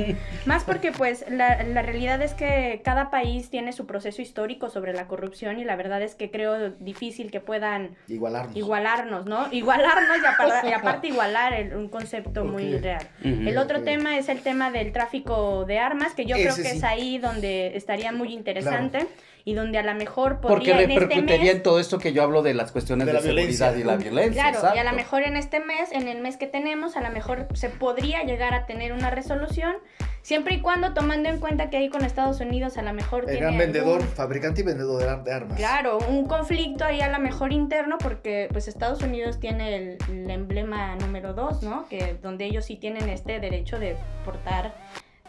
más 0.44 0.64
porque 0.64 0.92
pues 0.92 1.24
la, 1.30 1.62
la, 1.62 1.82
realidad 1.82 2.20
es 2.22 2.34
que 2.34 2.80
cada 2.84 3.10
país 3.10 3.48
tiene 3.48 3.72
su 3.72 3.86
proceso 3.86 4.22
histórico 4.22 4.70
sobre 4.70 4.92
la 4.92 5.06
corrupción 5.06 5.60
y 5.60 5.64
la 5.64 5.76
verdad 5.76 6.02
es 6.02 6.14
que 6.14 6.30
creo 6.30 6.70
difícil 6.80 7.30
que 7.30 7.40
puedan 7.40 7.96
igualarnos, 8.08 8.56
igualarnos 8.56 9.26
¿no? 9.26 9.46
Igualarnos 9.52 10.18
y, 10.64 10.72
aparte, 10.72 11.08
igualar 11.08 11.76
un 11.76 11.88
concepto 11.88 12.44
muy 12.44 12.78
real. 12.78 13.06
el 13.22 13.56
otro 13.58 13.82
tema 13.82 14.18
es 14.18 14.28
el 14.28 14.40
tema 14.40 14.70
del 14.70 14.92
tráfico 14.92 15.64
de 15.64 15.78
armas, 15.78 16.14
que 16.14 16.26
yo 16.26 16.36
creo 16.36 16.54
que 16.54 16.70
es 16.70 16.82
ahí 16.82 17.18
donde 17.18 17.76
estaría 17.76 18.12
muy 18.12 18.32
interesante 18.32 19.06
y 19.46 19.54
donde 19.54 19.78
a 19.78 19.84
lo 19.84 19.94
mejor 19.94 20.40
podría 20.40 20.74
Porque 20.74 20.92
este 20.92 20.98
repercutiría 20.98 21.52
en, 21.52 21.62
todo 21.62 21.78
esto 21.78 21.98
que 21.98 22.12
yo 22.12 22.24
hablo 22.24 22.42
de 22.42 22.52
las 22.52 22.72
cuestiones 22.72 23.06
de, 23.06 23.12
la 23.12 23.20
seguridad 23.20 23.76
y 23.76 23.84
la 23.84 23.94
violencia. 23.94 24.50
Claro, 24.50 24.74
y 24.74 24.78
a 24.80 24.82
lo 24.82 24.92
mejor 24.92 25.22
en 25.22 25.36
este 25.36 25.60
mes, 25.60 25.92
en 25.92 26.08
el 26.08 26.20
mes 26.20 26.36
que 26.36 26.48
tenemos, 26.48 26.96
a 26.96 27.00
lo 27.00 27.10
mejor 27.10 27.46
se 27.54 27.68
podría 27.68 28.24
llegar 28.24 28.54
a 28.56 28.66
tener 28.66 28.92
una 28.92 29.10
resolución, 29.10 29.76
siempre 30.22 30.54
y 30.54 30.60
cuando 30.60 30.92
tomando 30.92 31.28
en 31.28 31.38
cuenta 31.38 31.70
que 31.70 31.76
ahí 31.76 31.88
con 31.88 32.04
Estados 32.04 32.40
Unidos 32.40 32.76
a 32.78 32.82
lo 32.82 32.92
mejor 32.92 33.30
el 33.30 33.38
gran 33.38 33.56
vendedor, 33.56 34.02
fabricante 34.02 34.62
y 34.62 34.64
vendedor 34.64 35.22
de 35.22 35.32
armas. 35.32 35.56
Claro, 35.56 35.98
un 36.08 36.26
conflicto 36.26 36.84
ahí 36.84 37.00
a 37.00 37.08
lo 37.08 37.18
mejor 37.18 37.52
interno 37.52 37.98
porque 37.98 38.48
pues 38.50 38.66
Estados 38.68 39.02
Unidos 39.02 39.38
tiene 39.38 39.76
el, 39.76 39.98
el 40.10 40.30
emblema 40.30 40.96
número 40.96 41.32
dos, 41.32 41.62
¿no? 41.62 41.88
Que 41.88 42.18
donde 42.22 42.46
ellos 42.46 42.64
sí 42.64 42.76
tienen 42.76 43.08
este 43.08 43.38
derecho 43.38 43.78
de 43.78 43.96
portar 44.24 44.74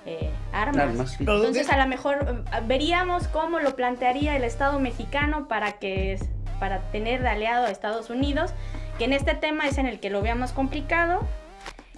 eh, 0.07 0.31
armas. 0.53 1.19
Entonces 1.19 1.69
a 1.69 1.77
lo 1.77 1.85
mejor 1.85 2.44
eh, 2.45 2.59
veríamos 2.65 3.27
cómo 3.27 3.59
lo 3.59 3.75
plantearía 3.75 4.38
el 4.38 4.45
Estado 4.45 4.79
mexicano 4.79 5.50
para 5.50 5.74
que 5.74 6.18
para 6.62 6.79
tener 6.91 7.21
de 7.21 7.29
aliado 7.29 7.65
a 7.65 7.69
Estados 7.69 8.09
Unidos, 8.09 8.53
que 8.97 9.03
en 9.03 9.13
este 9.13 9.35
tema 9.35 9.68
es 9.68 9.77
en 9.77 9.85
el 9.85 10.00
que 10.00 10.09
lo 10.09 10.21
veamos 10.21 10.53
complicado. 10.53 11.19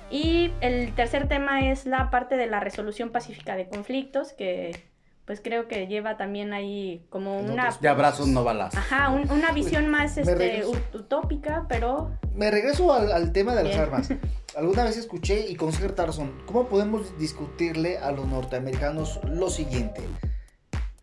Y 0.10 0.52
el 0.62 0.94
tercer 0.96 1.28
tema 1.28 1.70
es 1.70 1.86
la 1.86 2.10
parte 2.10 2.36
de 2.36 2.48
la 2.48 2.60
resolución 2.60 3.10
pacífica 3.12 3.56
de 3.56 3.68
conflictos, 3.68 4.34
que 4.34 4.90
pues 5.30 5.42
creo 5.44 5.68
que 5.68 5.86
lleva 5.86 6.18
también 6.18 6.54
ahí 6.54 7.06
como 7.12 7.40
una... 7.40 7.70
De 7.80 7.88
abrazos 7.88 8.28
no 8.28 8.44
balas. 8.44 8.76
Ajá, 8.76 9.10
una 9.10 9.52
visión 9.52 9.88
más 9.88 10.18
este, 10.18 10.64
utópica, 10.66 11.68
pero... 11.70 12.10
Me 12.34 12.50
regreso 12.50 12.92
al, 12.92 13.32
tema 13.32 13.54
de 13.54 13.66
las 13.66 13.78
armas. 13.78 14.10
Alguna 14.58 14.86
vez 14.86 14.98
escuché 14.98 15.48
y 15.48 15.56
con 15.56 15.72
cierta 15.72 16.08
razón, 16.08 16.34
¿cómo 16.48 16.68
podemos 16.68 17.16
discutirle 17.20 18.00
a 18.00 18.12
los 18.12 18.26
norteamericanos 18.26 19.20
lo 19.26 19.52
siguiente? 19.52 20.02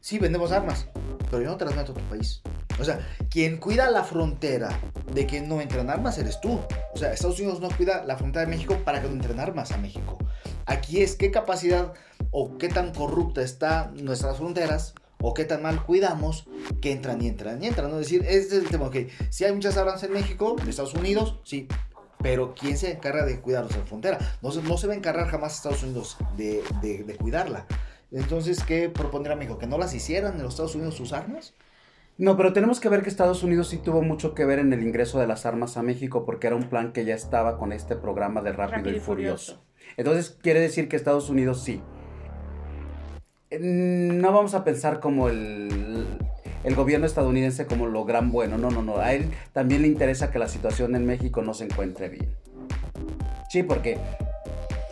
Sí, 0.06 0.20
vendemos 0.20 0.52
armas, 0.52 0.86
pero 1.32 1.42
yo 1.42 1.48
no 1.48 1.56
te 1.56 1.64
a 1.64 1.84
tu 1.84 1.92
país. 2.08 2.40
O 2.78 2.84
sea, 2.84 3.04
quien 3.28 3.56
cuida 3.56 3.90
la 3.90 4.04
frontera 4.04 4.68
de 5.12 5.26
que 5.26 5.40
no 5.40 5.60
entren 5.60 5.90
armas 5.90 6.16
eres 6.18 6.40
tú. 6.40 6.60
O 6.94 6.96
sea, 6.96 7.12
Estados 7.12 7.40
Unidos 7.40 7.58
no 7.58 7.68
cuida 7.76 8.04
la 8.04 8.16
frontera 8.16 8.44
de 8.44 8.52
México 8.52 8.78
para 8.84 9.02
que 9.02 9.08
no 9.08 9.14
entren 9.14 9.40
armas 9.40 9.72
a 9.72 9.78
México. 9.78 10.16
Aquí 10.64 11.02
es 11.02 11.16
qué 11.16 11.32
capacidad 11.32 11.92
o 12.30 12.56
qué 12.56 12.68
tan 12.68 12.94
corrupta 12.94 13.42
están 13.42 13.96
nuestras 14.04 14.36
fronteras 14.36 14.94
o 15.20 15.34
qué 15.34 15.44
tan 15.44 15.60
mal 15.62 15.84
cuidamos 15.84 16.46
que 16.80 16.92
entran 16.92 17.20
y 17.20 17.26
entran 17.26 17.60
y 17.60 17.66
entran. 17.66 17.90
¿no? 17.90 17.98
Es 17.98 18.06
decir, 18.06 18.24
este 18.28 18.58
es 18.58 18.62
el 18.62 18.68
tema, 18.68 18.86
ok, 18.86 19.08
si 19.30 19.42
hay 19.42 19.50
muchas 19.50 19.76
armas 19.76 20.04
en 20.04 20.12
México, 20.12 20.54
en 20.62 20.68
Estados 20.68 20.94
Unidos, 20.94 21.40
sí, 21.42 21.66
pero 22.22 22.54
¿quién 22.54 22.78
se 22.78 22.92
encarga 22.92 23.24
de 23.24 23.40
cuidar 23.40 23.62
nuestra 23.62 23.84
frontera? 23.84 24.18
No, 24.42 24.50
no 24.52 24.78
se 24.78 24.86
va 24.86 24.94
a 24.94 24.96
encargar 24.96 25.28
jamás 25.28 25.56
Estados 25.56 25.82
Unidos 25.82 26.16
de, 26.36 26.62
de, 26.80 27.16
cuidarla. 27.16 27.66
Entonces, 28.12 28.62
¿qué 28.62 28.88
propondría 28.88 29.36
México? 29.36 29.58
¿Que 29.58 29.66
no 29.66 29.78
las 29.78 29.94
hicieran 29.94 30.36
en 30.36 30.42
los 30.42 30.54
Estados 30.54 30.74
Unidos 30.74 30.94
sus 30.94 31.12
armas? 31.12 31.54
No, 32.18 32.36
pero 32.36 32.52
tenemos 32.52 32.80
que 32.80 32.88
ver 32.88 33.02
que 33.02 33.10
Estados 33.10 33.42
Unidos 33.42 33.68
sí 33.68 33.76
tuvo 33.76 34.00
mucho 34.00 34.34
que 34.34 34.44
ver 34.46 34.58
en 34.58 34.72
el 34.72 34.82
ingreso 34.82 35.18
de 35.18 35.26
las 35.26 35.44
armas 35.44 35.76
a 35.76 35.82
México 35.82 36.24
porque 36.24 36.46
era 36.46 36.56
un 36.56 36.68
plan 36.68 36.92
que 36.92 37.04
ya 37.04 37.14
estaba 37.14 37.58
con 37.58 37.72
este 37.72 37.94
programa 37.94 38.40
de 38.40 38.52
Rápido, 38.52 38.90
y, 38.90 39.00
Furioso. 39.00 39.62
Entonces 39.98 40.36
quiere 40.40 40.60
decir 40.60 40.88
que 40.88 40.96
Estados 40.96 41.28
Unidos 41.28 41.62
sí. 41.62 41.82
No 43.60 44.32
vamos 44.32 44.54
a 44.54 44.64
pensar 44.64 45.00
como 45.00 45.28
el, 45.28 46.06
el 46.64 46.74
gobierno 46.74 47.06
estadounidense 47.06 47.66
como 47.66 47.86
lo 47.86 48.04
gran 48.04 48.32
bueno. 48.32 48.56
No, 48.56 48.70
no, 48.70 48.82
no. 48.82 48.96
A 48.98 49.12
él 49.12 49.30
también 49.52 49.82
le 49.82 49.88
interesa 49.88 50.30
que 50.30 50.38
la 50.38 50.48
situación 50.48 50.96
en 50.96 51.04
México 51.04 51.42
no 51.42 51.52
se 51.52 51.64
encuentre 51.64 52.08
bien. 52.08 52.28
Sí, 53.50 53.62
porque 53.62 53.98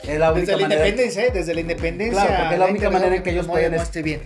es 0.08 0.18
la 0.18 0.32
única 0.32 0.52
desde 0.52 0.56
la 0.68 0.74
independencia, 0.74 1.24
¿eh? 1.24 1.30
desde 1.32 1.54
la 1.54 1.60
independencia. 1.60 2.20
Claro, 2.22 2.36
porque 2.38 2.54
es 2.54 2.60
la 2.60 2.66
única 2.66 2.90
manera 2.90 3.16
en 3.16 3.22
que 3.22 3.30
ellos 3.30 3.46
pueden 3.46 3.74
esté 3.74 4.02
bien. 4.02 4.22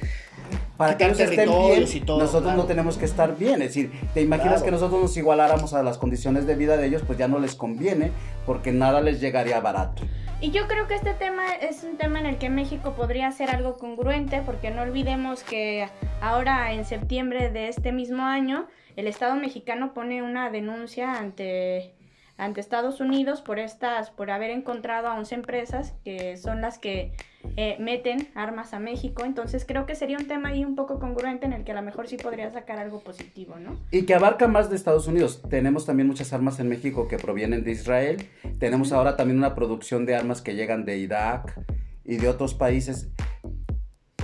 para 0.77 0.97
que 0.97 1.05
ellos 1.05 1.19
estén 1.19 1.37
bien, 1.37 1.49
territorios 1.49 1.95
y 1.95 2.01
todo, 2.01 2.19
nosotros 2.19 2.43
claro. 2.45 2.59
no 2.59 2.65
tenemos 2.67 2.97
que 2.99 3.05
estar 3.05 3.37
bien. 3.37 3.63
Es 3.63 3.69
decir, 3.69 3.91
te 4.15 4.23
imaginas 4.23 4.63
Claro. 4.63 4.65
que 4.65 4.71
nosotros 4.71 5.03
nos 5.03 5.17
igualáramos 5.17 5.75
a 5.75 5.83
las 5.83 5.99
condiciones 5.99 6.47
de 6.47 6.55
vida 6.55 6.77
de 6.77 6.87
ellos, 6.87 7.03
pues 7.07 7.19
ya 7.19 7.27
no 7.29 7.39
les 7.41 7.55
conviene, 7.55 8.13
porque 8.47 8.71
nada 8.73 9.01
les 9.01 9.21
llegaría 9.21 9.59
barato. 9.61 10.03
Y 10.41 10.53
yo 10.53 10.69
creo 10.69 10.87
que 10.87 10.95
este 10.95 11.15
tema 11.15 11.53
es 11.53 11.83
un 11.83 11.97
tema 11.97 12.21
en 12.21 12.27
el 12.27 12.37
que 12.39 12.49
México 12.49 12.95
podría 12.95 13.27
hacer 13.27 13.51
algo 13.51 13.77
congruente, 13.77 14.41
porque 14.47 14.71
no 14.71 14.83
olvidemos 14.83 15.43
que 15.43 15.89
ahora 16.21 16.73
en 16.73 16.85
septiembre 16.85 17.51
de 17.51 17.67
este 17.69 17.91
mismo 17.91 18.23
año, 18.23 18.69
el 18.95 19.09
Estado 19.09 19.35
mexicano 19.35 19.95
pone 19.95 20.23
una 20.23 20.49
denuncia 20.51 21.15
ante, 21.19 21.93
ante 22.39 22.61
Estados 22.61 23.01
Unidos 23.01 23.43
por 23.43 23.59
estas, 23.59 24.11
por 24.11 24.31
haber 24.31 24.51
encontrado 24.51 25.09
a 25.09 25.19
11 25.19 25.35
empresas 25.35 25.95
que 26.05 26.37
son 26.37 26.61
las 26.61 26.79
que 26.79 27.13
eh, 27.57 27.77
meten 27.81 28.29
armas 28.35 28.73
a 28.75 28.79
México. 28.79 29.25
Entonces 29.25 29.65
creo 29.67 29.87
que 29.87 29.97
sería 29.97 30.17
un 30.17 30.27
tema 30.27 30.51
ahí 30.51 30.65
un 30.65 30.77
poco 30.77 31.01
congruente 31.01 31.47
en 31.47 31.53
el 31.53 31.65
que 31.65 31.73
a 31.73 31.75
lo 31.75 31.83
mejor 31.83 32.09
sí 32.09 32.17
podría 32.17 32.51
sacar 32.51 32.79
algo 32.79 33.01
positivo, 33.01 33.57
¿no? 33.57 33.77
Y 33.91 34.07
que 34.07 34.15
abarca 34.15 34.47
más 34.47 34.71
de 34.71 34.77
Estados 34.77 35.09
Unidos. 35.09 35.43
Tenemos 35.51 35.85
también 35.85 36.07
muchas 36.07 36.33
armas 36.33 36.61
en 36.61 36.69
México 36.69 37.09
que 37.09 37.19
provienen 37.19 37.65
de 37.65 37.73
Israel. 37.73 38.29
Tenemos 38.61 38.93
ahora 38.93 39.17
también 39.17 39.39
una 39.39 39.57
producción 39.57 40.07
de 40.07 40.15
armas 40.15 40.41
que 40.41 40.55
llegan 40.55 40.85
de 40.85 40.99
Irak 40.99 41.61
y 42.05 42.17
de 42.17 42.29
otros 42.29 42.55
países. 42.55 43.11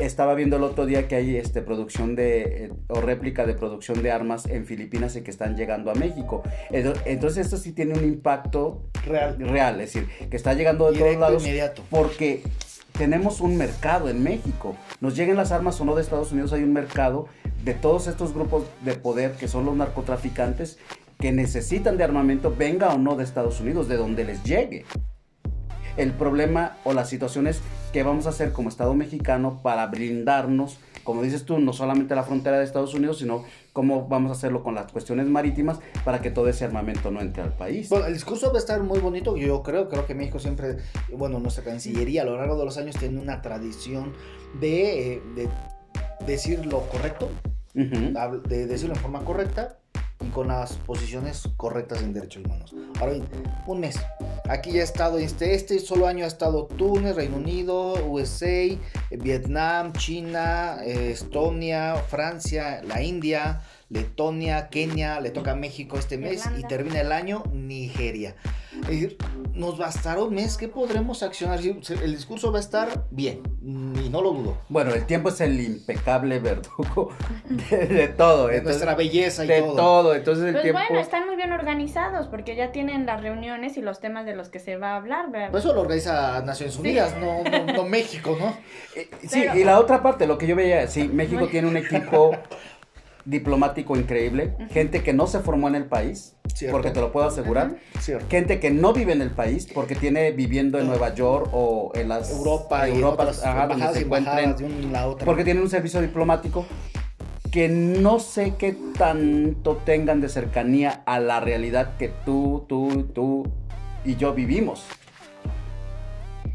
Estaba 0.00 0.34
viendo 0.34 0.56
el 0.56 0.64
otro 0.64 0.86
día 0.86 1.06
que 1.06 1.14
hay 1.14 1.36
este, 1.36 1.62
producción 1.62 2.16
de, 2.16 2.42
eh, 2.64 2.72
o 2.88 3.00
réplica 3.00 3.46
de 3.46 3.54
producción 3.54 4.02
de 4.02 4.10
armas 4.10 4.44
en 4.46 4.66
Filipinas 4.66 5.14
y 5.14 5.22
que 5.22 5.30
están 5.30 5.56
llegando 5.56 5.92
a 5.92 5.94
México. 5.94 6.42
Ento- 6.70 7.00
Entonces 7.04 7.46
esto 7.46 7.56
sí 7.58 7.70
tiene 7.70 7.96
un 7.96 8.04
impacto 8.04 8.82
Real. 9.06 9.36
real, 9.38 9.80
es 9.80 9.92
decir, 9.94 10.08
que 10.28 10.36
está 10.36 10.52
llegando 10.54 10.86
de 10.86 10.94
Directo, 10.94 11.12
todos 11.14 11.20
lados 11.30 11.42
inmediato. 11.44 11.82
porque 11.90 12.42
tenemos 12.98 13.40
un 13.40 13.56
mercado 13.56 14.08
en 14.08 14.20
México. 14.24 14.74
Nos 15.00 15.14
lleguen 15.14 15.36
las 15.36 15.52
armas 15.52 15.80
o 15.80 15.84
no 15.84 15.94
de 15.94 16.02
Estados 16.02 16.32
Unidos, 16.32 16.52
hay 16.52 16.64
un 16.64 16.72
mercado 16.72 17.28
de 17.64 17.74
todos 17.74 18.08
estos 18.08 18.34
grupos 18.34 18.64
de 18.84 18.94
poder 18.94 19.32
que 19.34 19.46
son 19.46 19.64
los 19.64 19.76
narcotraficantes 19.76 20.76
que 21.20 21.30
necesitan 21.30 21.96
de 21.98 22.02
armamento, 22.02 22.52
venga 22.58 22.92
o 22.92 22.98
no 22.98 23.14
de 23.14 23.22
Estados 23.22 23.60
Unidos, 23.60 23.86
de 23.86 23.96
donde 23.96 24.24
les 24.24 24.42
llegue. 24.42 24.86
El 25.96 26.10
problema 26.10 26.78
o 26.82 26.92
la 26.92 27.04
situación 27.04 27.46
es 27.46 27.60
qué 27.94 28.02
vamos 28.02 28.26
a 28.26 28.30
hacer 28.30 28.50
como 28.52 28.68
Estado 28.70 28.92
mexicano 28.92 29.60
para 29.62 29.86
brindarnos, 29.86 30.78
como 31.04 31.22
dices 31.22 31.44
tú, 31.44 31.60
no 31.60 31.72
solamente 31.72 32.16
la 32.16 32.24
frontera 32.24 32.58
de 32.58 32.64
Estados 32.64 32.92
Unidos, 32.92 33.18
sino 33.20 33.44
cómo 33.72 34.08
vamos 34.08 34.30
a 34.30 34.32
hacerlo 34.32 34.64
con 34.64 34.74
las 34.74 34.90
cuestiones 34.90 35.28
marítimas 35.28 35.78
para 36.04 36.20
que 36.20 36.32
todo 36.32 36.48
ese 36.48 36.64
armamento 36.64 37.12
no 37.12 37.20
entre 37.20 37.44
al 37.44 37.52
país. 37.52 37.88
Bueno, 37.88 38.06
el 38.06 38.12
discurso 38.14 38.48
va 38.48 38.56
a 38.56 38.58
estar 38.58 38.82
muy 38.82 38.98
bonito, 38.98 39.36
yo 39.36 39.62
creo, 39.62 39.88
creo 39.88 40.06
que 40.06 40.14
México 40.16 40.40
siempre, 40.40 40.78
bueno, 41.16 41.38
nuestra 41.38 41.62
Cancillería 41.62 42.22
a 42.22 42.24
lo 42.24 42.36
largo 42.36 42.58
de 42.58 42.64
los 42.64 42.76
años 42.78 42.96
tiene 42.96 43.20
una 43.20 43.40
tradición 43.42 44.12
de, 44.60 45.14
eh, 45.14 45.22
de 45.36 45.48
decir 46.26 46.66
lo 46.66 46.80
correcto, 46.88 47.28
Ujú. 47.76 47.94
hab- 48.18 48.42
de 48.42 48.66
decirlo 48.66 48.96
en 48.96 49.00
forma 49.00 49.20
correcta 49.24 49.78
y 50.20 50.30
con 50.30 50.48
las 50.48 50.72
posiciones 50.78 51.48
correctas 51.56 52.02
en 52.02 52.12
derechos 52.12 52.44
humanos. 52.44 52.74
Ahora 52.98 53.12
bien, 53.12 53.24
un 53.68 53.78
mes. 53.78 53.96
Aquí 54.46 54.72
ya 54.72 54.82
ha 54.82 54.84
estado, 54.84 55.16
este, 55.16 55.54
este 55.54 55.78
solo 55.78 56.06
año 56.06 56.24
ha 56.24 56.28
estado 56.28 56.66
Túnez, 56.66 57.16
Reino 57.16 57.38
Unido, 57.38 57.94
USA, 58.06 58.76
Vietnam, 59.10 59.94
China, 59.94 60.76
eh, 60.84 61.12
Estonia, 61.12 61.94
Francia, 61.96 62.82
la 62.82 63.02
India, 63.02 63.62
Letonia, 63.88 64.68
Kenia, 64.68 65.20
le 65.20 65.30
toca 65.30 65.52
a 65.52 65.54
México 65.54 65.96
este 65.98 66.18
mes 66.18 66.44
y 66.58 66.62
termina 66.64 67.00
el 67.00 67.12
año 67.12 67.44
Nigeria. 67.52 68.36
Nos 69.54 69.78
bastará 69.78 70.20
un 70.23 70.34
mes 70.34 70.56
que 70.56 70.66
podremos 70.66 71.23
accionar. 71.23 71.61
El 71.61 72.12
discurso 72.12 72.50
va 72.50 72.58
a 72.58 72.61
estar 72.61 73.04
bien 73.11 73.40
y 73.62 74.08
no 74.08 74.20
lo 74.20 74.32
dudo. 74.32 74.58
Bueno, 74.68 74.92
el 74.92 75.06
tiempo 75.06 75.28
es 75.28 75.40
el 75.40 75.61
impecable 75.61 76.40
verdugo 76.40 77.11
de, 77.49 77.87
de 77.87 78.08
todo. 78.08 78.49
De 78.49 78.56
entonces- 78.56 78.82
nuestra 78.82 78.94
belleza 78.96 79.44
y 79.44 79.49
de 79.49 79.61
todo. 79.62 79.76
todo. 79.76 80.14
Entonces 80.16 80.46
el 80.46 80.52
Pues 80.52 80.62
tiempo. 80.64 80.80
bueno, 80.88 81.00
están 81.00 81.26
muy 81.26 81.37
bien 81.37 81.52
organizados 81.52 82.26
porque 82.26 82.56
ya 82.56 82.73
tienen 82.73 83.06
las 83.06 83.23
reuniones 83.23 83.76
y 83.76 83.80
los 83.80 84.00
temas 84.00 84.26
de 84.26 84.34
los 84.34 84.49
que 84.49 84.58
se 84.58 84.76
va 84.76 84.94
a 84.94 84.96
hablar. 84.96 85.30
¿verdad? 85.30 85.50
Pues 85.52 85.64
eso 85.64 85.73
lo 85.73 85.82
organiza 85.82 86.42
Naciones 86.42 86.76
Unidas, 86.76 87.14
no, 87.20 87.44
no, 87.44 87.73
no 87.73 87.84
México, 87.88 88.37
¿no? 88.38 88.56
Eh, 88.96 89.08
Sí, 89.23 89.40
Pero- 89.42 89.56
y 89.56 89.62
la 89.64 89.78
otra 89.78 90.02
parte, 90.02 90.26
lo 90.26 90.37
que 90.37 90.46
yo 90.49 90.56
veía, 90.56 90.87
sí, 90.88 91.08
México 91.08 91.46
tiene 91.46 91.68
un 91.68 91.76
equipo 91.76 92.32
diplomático 93.24 93.96
increíble, 93.96 94.54
gente 94.70 95.02
que 95.02 95.12
no 95.12 95.26
se 95.26 95.40
formó 95.40 95.68
en 95.68 95.74
el 95.74 95.86
país, 95.86 96.36
Cierto. 96.54 96.76
porque 96.76 96.90
te 96.90 97.00
lo 97.00 97.10
puedo 97.12 97.26
asegurar, 97.26 97.76
gente 98.28 98.60
que 98.60 98.70
no 98.70 98.92
vive 98.92 99.12
en 99.12 99.22
el 99.22 99.30
país, 99.30 99.66
porque 99.72 99.94
tiene 99.94 100.30
viviendo 100.32 100.78
en 100.78 100.86
Nueva 100.86 101.14
York 101.14 101.48
o 101.52 101.90
en 101.94 102.08
las 102.08 102.30
Europa 102.30 102.88
y 102.88 102.96
Europa, 102.96 103.22
otras 103.24 103.44
ajá, 103.44 103.66
donde 103.68 103.88
se 103.92 104.00
y 104.00 104.04
encuentren, 104.04 104.56
de 104.56 104.96
a 104.98 105.06
otra. 105.06 105.24
porque 105.24 105.44
tienen 105.44 105.62
un 105.62 105.70
servicio 105.70 106.00
diplomático 106.00 106.66
que 107.50 107.68
no 107.68 108.18
sé 108.18 108.54
qué 108.58 108.76
tanto 108.98 109.76
tengan 109.84 110.20
de 110.20 110.28
cercanía 110.28 111.02
a 111.06 111.20
la 111.20 111.40
realidad 111.40 111.96
que 111.98 112.08
tú, 112.08 112.64
tú, 112.68 113.04
tú 113.14 113.44
y 114.04 114.16
yo 114.16 114.34
vivimos. 114.34 114.84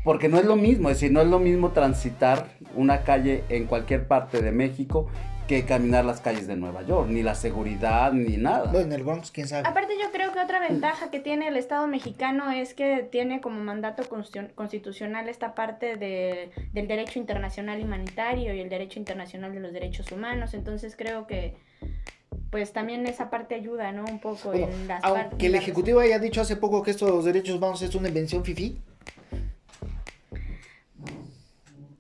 Porque 0.04 0.30
no 0.30 0.38
es 0.38 0.46
lo 0.46 0.56
mismo, 0.56 0.90
es 0.90 0.98
decir, 0.98 1.12
no 1.12 1.22
es 1.22 1.28
lo 1.28 1.40
mismo 1.40 1.70
transitar 1.72 2.48
una 2.76 3.04
calle 3.04 3.44
en 3.50 3.66
cualquier 3.66 4.08
parte 4.08 4.42
de 4.42 4.52
México 4.52 5.08
que 5.50 5.66
caminar 5.66 6.06
las 6.06 6.22
calles 6.22 6.46
de 6.46 6.56
Nueva 6.56 6.84
York, 6.84 7.10
ni 7.10 7.24
la 7.24 7.34
seguridad, 7.34 8.14
ni 8.14 8.38
nada. 8.38 8.66
Bueno, 8.72 8.86
en 8.86 8.92
el 8.94 9.02
Bronx, 9.04 9.32
quién 9.32 9.48
sabe. 9.48 9.68
Aparte 9.68 9.94
yo 10.00 10.12
creo 10.12 10.32
que 10.32 10.40
otra 10.40 10.60
ventaja 10.60 11.10
que 11.10 11.20
tiene 11.20 11.48
el 11.48 11.58
Estado 11.58 11.88
mexicano 11.88 12.52
es 12.52 12.76
que 12.76 13.02
tiene 13.12 13.42
como 13.42 13.60
mandato 13.64 14.04
constitu- 14.04 14.54
constitucional 14.54 15.28
esta 15.28 15.56
parte 15.56 15.96
de- 15.98 16.52
del 16.72 16.88
derecho 16.88 17.18
internacional 17.18 17.82
humanitario 17.82 18.54
y 18.54 18.60
el 18.60 18.70
derecho 18.70 19.00
internacional 19.00 19.52
de 19.52 19.60
los 19.60 19.74
derechos 19.74 20.12
humanos. 20.12 20.54
Entonces 20.54 20.96
creo 20.96 21.26
que 21.26 21.56
pues 22.52 22.72
también 22.72 23.08
esa 23.08 23.32
parte 23.32 23.56
ayuda, 23.56 23.92
¿no? 23.92 24.06
Un 24.06 24.20
poco 24.20 24.50
Bueno, 24.52 24.68
en 24.68 24.88
las 24.88 25.04
aunque 25.04 25.48
el 25.48 25.56
Ejecutivo 25.56 26.00
haya 26.00 26.20
dicho 26.20 26.42
hace 26.42 26.58
poco 26.58 26.84
que 26.84 26.92
esto 26.92 27.08
de 27.08 27.12
los 27.14 27.26
derechos 27.26 27.56
humanos 27.56 27.82
es 27.82 27.96
una 27.96 28.08
invención 28.08 28.46
fifi. 28.46 28.78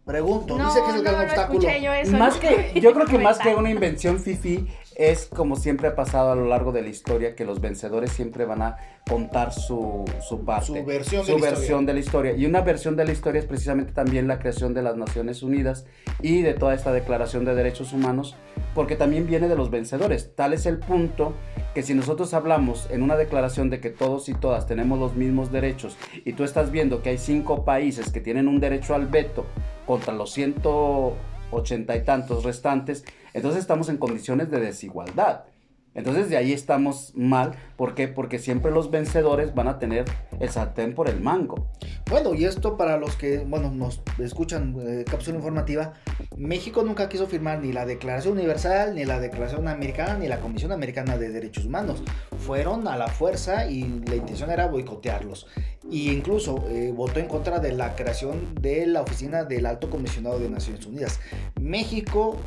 Pregunto, 0.09 0.57
No, 0.57 0.65
dice 0.65 0.79
que 0.81 0.89
es 0.89 0.95
el 0.95 1.03
no, 1.03 1.09
gran 1.11 1.15
no 1.21 1.23
obstáculo. 1.27 1.59
escuché 1.59 1.81
yo 1.83 1.93
eso. 1.93 2.17
Más 2.17 2.33
¿no? 2.33 2.39
que, 2.41 2.81
yo 2.81 2.93
creo 2.93 3.05
que 3.05 3.19
más 3.19 3.37
que 3.37 3.53
una 3.53 3.69
invención 3.69 4.19
fifi 4.19 4.67
es 4.95 5.27
como 5.27 5.55
siempre 5.55 5.87
ha 5.87 5.95
pasado 5.95 6.31
a 6.31 6.35
lo 6.35 6.45
largo 6.47 6.71
de 6.71 6.81
la 6.81 6.89
historia 6.89 7.35
que 7.35 7.45
los 7.45 7.61
vencedores 7.61 8.11
siempre 8.11 8.43
van 8.45 8.63
a 8.63 8.77
contar 9.07 9.53
su, 9.53 10.03
su 10.27 10.43
parte, 10.43 10.65
Su 10.65 10.83
versión 10.83 11.21
de 11.21 11.25
su 11.25 11.31
la 11.33 11.37
historia. 11.37 11.51
versión 11.59 11.85
de 11.85 11.93
la 11.93 11.99
historia. 11.99 12.31
Y 12.35 12.45
una 12.47 12.61
versión 12.61 12.95
de 12.95 13.05
la 13.05 13.11
historia 13.11 13.39
es 13.39 13.45
precisamente 13.45 13.93
también 13.93 14.27
la 14.27 14.39
creación 14.39 14.73
de 14.73 14.81
las 14.81 14.97
Naciones 14.97 15.43
Unidas 15.43 15.85
y 16.21 16.41
de 16.41 16.53
toda 16.55 16.73
esta 16.73 16.91
Declaración 16.91 17.45
de 17.45 17.53
Derechos 17.55 17.93
Humanos, 17.93 18.35
porque 18.73 18.95
también 18.95 19.27
viene 19.27 19.47
de 19.47 19.55
los 19.55 19.69
vencedores. 19.69 20.35
Tal 20.35 20.53
es 20.53 20.65
el 20.65 20.79
punto 20.79 21.33
que 21.73 21.83
si 21.83 21.93
nosotros 21.93 22.33
hablamos 22.33 22.89
en 22.89 23.03
una 23.03 23.15
declaración 23.15 23.69
de 23.69 23.79
que 23.79 23.91
todos 23.91 24.27
y 24.27 24.33
todas 24.33 24.65
tenemos 24.65 24.99
los 24.99 25.15
mismos 25.15 25.51
derechos 25.51 25.97
y 26.25 26.33
tú 26.33 26.43
estás 26.43 26.71
viendo 26.71 27.01
que 27.03 27.09
hay 27.11 27.17
cinco 27.19 27.63
países 27.63 28.11
que 28.11 28.19
tienen 28.19 28.47
un 28.47 28.59
derecho 28.59 28.95
al 28.95 29.05
veto 29.07 29.45
contra 29.89 30.13
los 30.13 30.31
180 30.33 31.95
y 31.95 32.03
tantos 32.03 32.43
restantes, 32.43 33.03
entonces 33.33 33.61
estamos 33.61 33.89
en 33.89 33.97
condiciones 33.97 34.51
de 34.51 34.59
desigualdad. 34.59 35.45
Entonces 35.99 36.29
de 36.29 36.37
ahí 36.37 36.53
estamos 36.53 37.11
mal. 37.13 37.51
¿Por 37.75 37.93
qué? 37.93 38.07
Porque 38.07 38.39
siempre 38.39 38.71
los 38.71 38.89
vencedores 38.89 39.53
van 39.53 39.67
a 39.67 39.79
tener 39.79 40.05
el 40.39 40.49
sartén 40.49 40.95
por 40.95 41.09
el 41.09 41.19
mango. 41.19 41.67
Bueno, 42.09 42.33
y 42.33 42.45
esto 42.45 42.77
para 42.77 42.97
los 42.97 43.15
que, 43.15 43.39
bueno, 43.39 43.69
nos 43.69 44.01
escuchan 44.17 44.75
eh, 44.81 45.05
cápsula 45.09 45.37
informativa, 45.37 45.93
México 46.37 46.83
nunca 46.83 47.09
quiso 47.09 47.27
firmar 47.27 47.61
ni 47.61 47.73
la 47.73 47.85
Declaración 47.85 48.37
Universal, 48.37 48.95
ni 48.95 49.03
la 49.05 49.19
Declaración 49.19 49.67
Americana, 49.67 50.17
ni 50.17 50.27
la 50.27 50.39
Comisión 50.39 50.71
Americana 50.71 51.17
de 51.17 51.29
Derechos 51.29 51.65
Humanos. 51.65 52.01
Fueron 52.39 52.87
a 52.87 52.97
la 52.97 53.07
fuerza 53.07 53.69
y 53.69 54.01
la 54.07 54.15
intención 54.15 54.49
era 54.49 54.67
boicotearlos. 54.67 55.47
Y 55.91 56.11
incluso 56.11 56.65
eh, 56.69 56.93
votó 56.95 57.19
en 57.19 57.27
contra 57.27 57.59
de 57.59 57.73
la 57.73 57.95
creación 57.95 58.55
de 58.55 58.87
la 58.87 59.01
oficina 59.01 59.43
del 59.43 59.65
Alto 59.65 59.89
Comisionado 59.89 60.39
de 60.39 60.49
Naciones 60.49 60.85
Unidas. 60.85 61.19
México 61.59 62.37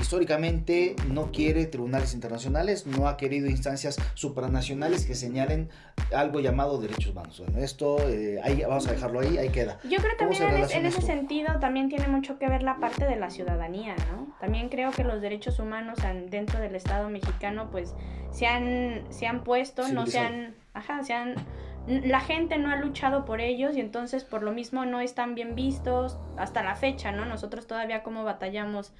históricamente 0.00 0.96
no 1.08 1.30
quiere 1.32 1.66
tribunales 1.66 2.14
internacionales, 2.14 2.86
no 2.86 3.06
ha 3.08 3.16
querido 3.16 3.48
instancias 3.48 3.96
supranacionales 4.14 5.06
que 5.06 5.14
señalen 5.14 5.68
algo 6.14 6.40
llamado 6.40 6.80
derechos 6.80 7.08
humanos. 7.12 7.40
Bueno, 7.44 7.58
esto 7.60 7.98
eh, 8.08 8.40
ahí, 8.42 8.62
vamos 8.62 8.86
a 8.88 8.92
dejarlo 8.92 9.20
ahí, 9.20 9.38
ahí 9.38 9.50
queda. 9.50 9.78
Yo 9.84 9.98
creo 9.98 10.12
¿Cómo 10.18 10.32
se 10.32 10.40
también 10.44 10.60
en, 10.62 10.64
es- 10.66 10.74
en 10.74 10.86
ese 10.86 11.02
sentido 11.02 11.58
también 11.60 11.88
tiene 11.88 12.08
mucho 12.08 12.38
que 12.38 12.48
ver 12.48 12.62
la 12.62 12.76
parte 12.78 13.04
de 13.06 13.16
la 13.16 13.30
ciudadanía, 13.30 13.94
¿no? 14.10 14.34
También 14.40 14.68
creo 14.68 14.90
que 14.90 15.04
los 15.04 15.20
derechos 15.20 15.58
humanos 15.58 16.00
an- 16.00 16.28
dentro 16.30 16.60
del 16.60 16.74
Estado 16.74 17.08
mexicano 17.10 17.70
pues 17.70 17.94
se 18.32 18.46
han, 18.46 19.04
se 19.10 19.26
han 19.26 19.44
puesto, 19.44 19.88
no 19.88 20.06
se 20.06 20.18
han, 20.18 20.54
ajá, 20.74 21.02
se 21.04 21.12
han, 21.12 21.34
la 21.86 22.20
gente 22.20 22.58
no 22.58 22.70
ha 22.70 22.76
luchado 22.76 23.24
por 23.24 23.40
ellos 23.40 23.76
y 23.76 23.80
entonces 23.80 24.24
por 24.24 24.42
lo 24.42 24.52
mismo 24.52 24.84
no 24.84 25.00
están 25.00 25.34
bien 25.34 25.54
vistos 25.54 26.18
hasta 26.36 26.62
la 26.62 26.74
fecha, 26.76 27.12
¿no? 27.12 27.24
Nosotros 27.24 27.66
todavía 27.66 28.02
como 28.02 28.24
batallamos 28.24 28.92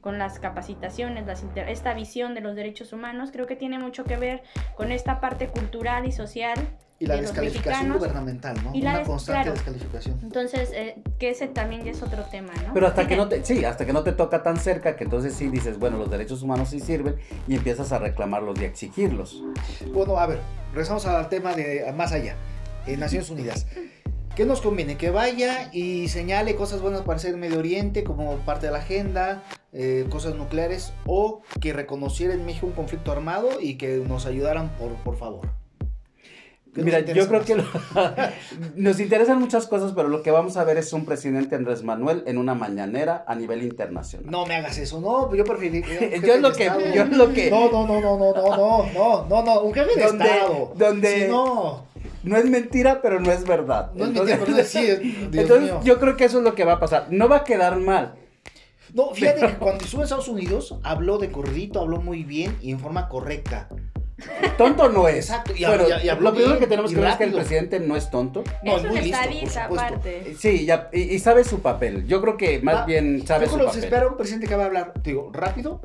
con 0.00 0.18
las 0.18 0.38
capacitaciones, 0.38 1.26
las 1.26 1.42
inter- 1.42 1.68
esta 1.68 1.92
visión 1.94 2.34
de 2.34 2.40
los 2.40 2.54
derechos 2.54 2.92
humanos, 2.92 3.30
creo 3.32 3.46
que 3.46 3.56
tiene 3.56 3.78
mucho 3.78 4.04
que 4.04 4.16
ver 4.16 4.42
con 4.76 4.92
esta 4.92 5.20
parte 5.20 5.48
cultural 5.48 6.06
y 6.06 6.12
social 6.12 6.56
Y 7.00 7.06
la 7.06 7.16
de 7.16 7.22
descalificación 7.22 7.92
gubernamental, 7.92 8.56
¿no? 8.62 8.70
Y 8.74 8.82
la 8.82 8.90
Una 8.90 8.98
des- 9.00 9.08
constante 9.08 9.42
claro. 9.42 9.52
descalificación. 9.54 10.18
Entonces, 10.22 10.70
eh, 10.72 11.02
que 11.18 11.30
ese 11.30 11.48
también 11.48 11.84
ya 11.84 11.90
es 11.90 12.02
otro 12.02 12.22
tema, 12.24 12.52
¿no? 12.66 12.72
Pero 12.74 12.86
hasta 12.86 13.06
que 13.08 13.16
no 13.16 13.28
te, 13.28 13.44
sí, 13.44 13.64
hasta 13.64 13.84
que 13.86 13.92
no 13.92 14.02
te 14.04 14.12
toca 14.12 14.42
tan 14.42 14.56
cerca, 14.56 14.96
que 14.96 15.04
entonces 15.04 15.34
sí 15.34 15.48
dices, 15.48 15.78
bueno, 15.78 15.96
los 15.98 16.10
derechos 16.10 16.42
humanos 16.42 16.70
sí 16.70 16.78
sirven 16.80 17.16
y 17.48 17.56
empiezas 17.56 17.90
a 17.92 17.98
reclamarlos 17.98 18.60
y 18.60 18.64
a 18.64 18.68
exigirlos. 18.68 19.42
Bueno, 19.92 20.16
a 20.18 20.26
ver, 20.26 20.38
regresamos 20.72 21.06
al 21.06 21.28
tema 21.28 21.54
de 21.54 21.92
más 21.96 22.12
allá, 22.12 22.36
en 22.86 23.00
Naciones 23.00 23.30
Unidas. 23.30 23.66
¿Qué 24.38 24.46
nos 24.46 24.60
conviene? 24.60 24.96
Que 24.96 25.10
vaya 25.10 25.68
y 25.72 26.06
señale 26.06 26.54
cosas 26.54 26.80
buenas 26.80 27.00
para 27.02 27.16
hacer 27.16 27.34
en 27.34 27.40
Medio 27.40 27.58
Oriente 27.58 28.04
como 28.04 28.36
parte 28.46 28.66
de 28.66 28.72
la 28.72 28.78
agenda, 28.78 29.42
eh, 29.72 30.06
cosas 30.10 30.36
nucleares, 30.36 30.92
o 31.06 31.40
que 31.60 31.72
reconociera 31.72 32.34
en 32.34 32.46
México 32.46 32.68
un 32.68 32.72
conflicto 32.72 33.10
armado 33.10 33.48
y 33.60 33.74
que 33.78 33.96
nos 34.06 34.26
ayudaran 34.26 34.68
por, 34.78 34.92
por 35.02 35.16
favor. 35.16 35.48
¿Qué 36.72 36.82
nos 36.82 36.84
Mira, 36.84 37.00
yo 37.00 37.26
creo 37.26 37.44
que 37.44 37.56
lo- 37.56 37.64
nos 38.76 39.00
interesan 39.00 39.40
muchas 39.40 39.66
cosas, 39.66 39.90
pero 39.96 40.06
lo 40.06 40.22
que 40.22 40.30
vamos 40.30 40.56
a 40.56 40.62
ver 40.62 40.76
es 40.76 40.92
un 40.92 41.04
presidente 41.04 41.56
Andrés 41.56 41.82
Manuel 41.82 42.22
en 42.28 42.38
una 42.38 42.54
mañanera 42.54 43.24
a 43.26 43.34
nivel 43.34 43.64
internacional. 43.64 44.30
No 44.30 44.46
me 44.46 44.54
hagas 44.54 44.78
eso, 44.78 45.00
no, 45.00 45.34
yo 45.34 45.44
jefe 45.82 46.20
yo 46.24 46.34
es 46.34 46.40
lo 46.40 46.52
que, 46.52 46.66
yo 46.94 47.02
es 47.02 47.16
lo 47.16 47.32
que, 47.32 47.50
No, 47.50 47.72
no, 47.72 47.84
no, 47.88 48.00
no, 48.00 48.16
no, 48.18 48.32
no, 48.34 48.56
no, 48.56 48.86
no, 48.94 49.26
no, 49.28 49.42
no, 49.42 49.60
un 49.62 49.74
jefe 49.74 49.98
de 49.98 50.04
Donde- 50.06 50.24
Estado. 50.26 50.72
donde- 50.76 51.26
no, 51.28 51.88
no 52.28 52.36
es 52.36 52.44
mentira, 52.44 53.00
pero 53.02 53.18
no 53.20 53.32
es 53.32 53.44
verdad. 53.44 53.90
no 53.94 54.04
es 54.04 54.10
Entonces- 54.10 54.38
mentira, 54.38 54.38
pero 54.44 54.56
no 54.56 54.62
es- 54.62 54.68
sí, 54.68 54.86
es- 54.86 55.00
Dios 55.32 55.42
Entonces, 55.42 55.62
mío. 55.72 55.80
yo 55.84 55.98
creo 55.98 56.16
que 56.16 56.24
eso 56.26 56.38
es 56.38 56.44
lo 56.44 56.54
que 56.54 56.64
va 56.64 56.74
a 56.74 56.80
pasar. 56.80 57.06
No 57.10 57.28
va 57.28 57.36
a 57.38 57.44
quedar 57.44 57.76
mal. 57.78 58.14
No, 58.94 59.12
fíjate 59.14 59.40
que 59.46 59.54
cuando 59.54 59.84
estuvo 59.84 60.00
en 60.00 60.04
Estados 60.04 60.28
Unidos 60.28 60.76
habló 60.82 61.18
de 61.18 61.30
corridito, 61.30 61.80
habló 61.80 62.00
muy 62.00 62.24
bien 62.24 62.56
y 62.62 62.70
en 62.70 62.80
forma 62.80 63.08
correcta. 63.08 63.68
Tonto 64.56 64.88
no 64.88 65.06
es. 65.06 65.28
Exacto, 65.30 65.52
y 65.54 65.64
Bueno, 65.64 65.84
hab- 65.84 66.02
y 66.04 66.08
habló 66.08 66.30
lo 66.30 66.34
primero 66.34 66.54
bien 66.54 66.60
que 66.60 66.66
tenemos 66.66 66.90
y 66.90 66.94
que 66.94 67.00
ver 67.00 67.10
es 67.10 67.16
que 67.16 67.24
el 67.24 67.32
presidente 67.32 67.78
no 67.80 67.96
es 67.96 68.10
tonto. 68.10 68.42
No, 68.64 68.76
es 68.78 68.84
es 68.84 68.90
muy 68.90 69.00
listo, 69.02 69.60
aparte. 69.60 70.34
Sí, 70.38 70.64
ya, 70.66 70.88
y, 70.92 71.02
y 71.02 71.18
sabe 71.20 71.44
su 71.44 71.60
papel. 71.60 72.06
Yo 72.08 72.20
creo 72.20 72.36
que 72.36 72.60
más 72.60 72.76
Va- 72.76 72.84
bien 72.86 73.24
sabe 73.26 73.44
Yo 73.46 73.50
su 73.52 73.56
creo 73.58 73.66
que 73.68 73.74
se 73.74 73.78
papel. 73.82 73.92
espera 73.94 74.10
un 74.10 74.16
presidente 74.16 74.46
que 74.48 74.56
va 74.56 74.64
a 74.64 74.66
hablar, 74.66 74.92
digo, 75.04 75.30
rápido, 75.32 75.80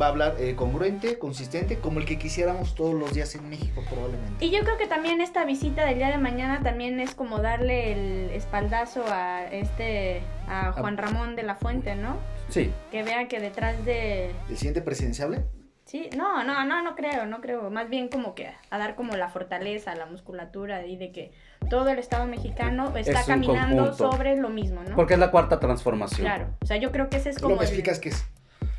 va 0.00 0.06
a 0.06 0.08
hablar 0.10 0.36
eh, 0.38 0.54
congruente, 0.56 1.18
consistente, 1.18 1.78
como 1.78 2.00
el 2.00 2.06
que 2.06 2.18
quisiéramos 2.18 2.74
todos 2.74 2.94
los 2.94 3.14
días 3.14 3.34
en 3.34 3.48
México 3.48 3.82
probablemente. 3.88 4.44
Y 4.44 4.50
yo 4.50 4.60
creo 4.64 4.76
que 4.76 4.86
también 4.86 5.20
esta 5.20 5.44
visita 5.44 5.84
del 5.84 5.98
día 5.98 6.08
de 6.08 6.18
mañana 6.18 6.62
también 6.62 7.00
es 7.00 7.14
como 7.14 7.38
darle 7.38 7.92
el 7.92 8.30
espaldazo 8.30 9.04
a 9.08 9.44
este 9.44 10.22
a 10.48 10.72
Juan 10.72 10.96
Ramón 10.96 11.36
de 11.36 11.42
la 11.42 11.54
Fuente, 11.54 11.94
¿no? 11.94 12.16
Sí. 12.48 12.70
Que 12.90 13.02
vean 13.02 13.28
que 13.28 13.40
detrás 13.40 13.84
de 13.84 14.30
¿El 14.48 14.56
siguiente 14.56 14.82
presidenciable? 14.82 15.44
Sí, 15.84 16.08
no, 16.16 16.42
no, 16.44 16.64
no, 16.64 16.82
no 16.82 16.96
creo, 16.96 17.26
no 17.26 17.40
creo. 17.40 17.70
Más 17.70 17.90
bien 17.90 18.08
como 18.08 18.34
que 18.34 18.50
a 18.70 18.78
dar 18.78 18.96
como 18.96 19.16
la 19.16 19.28
fortaleza, 19.28 19.94
la 19.94 20.06
musculatura 20.06 20.86
y 20.86 20.96
de 20.96 21.12
que 21.12 21.32
todo 21.68 21.88
el 21.90 21.98
Estado 21.98 22.26
mexicano 22.26 22.96
está 22.96 23.24
caminando 23.24 23.84
conjunto. 23.90 24.12
sobre 24.12 24.36
lo 24.36 24.48
mismo, 24.48 24.82
¿no? 24.82 24.96
Porque 24.96 25.14
es 25.14 25.20
la 25.20 25.30
cuarta 25.30 25.60
transformación. 25.60 26.22
Claro, 26.22 26.48
o 26.62 26.66
sea, 26.66 26.78
yo 26.78 26.90
creo 26.90 27.10
que 27.10 27.18
ese 27.18 27.30
es 27.30 27.40
Lo 27.40 27.48
como 27.48 27.58
que 27.58 27.64
el, 27.64 27.68
explicas 27.68 27.98
que 27.98 28.08
es. 28.10 28.24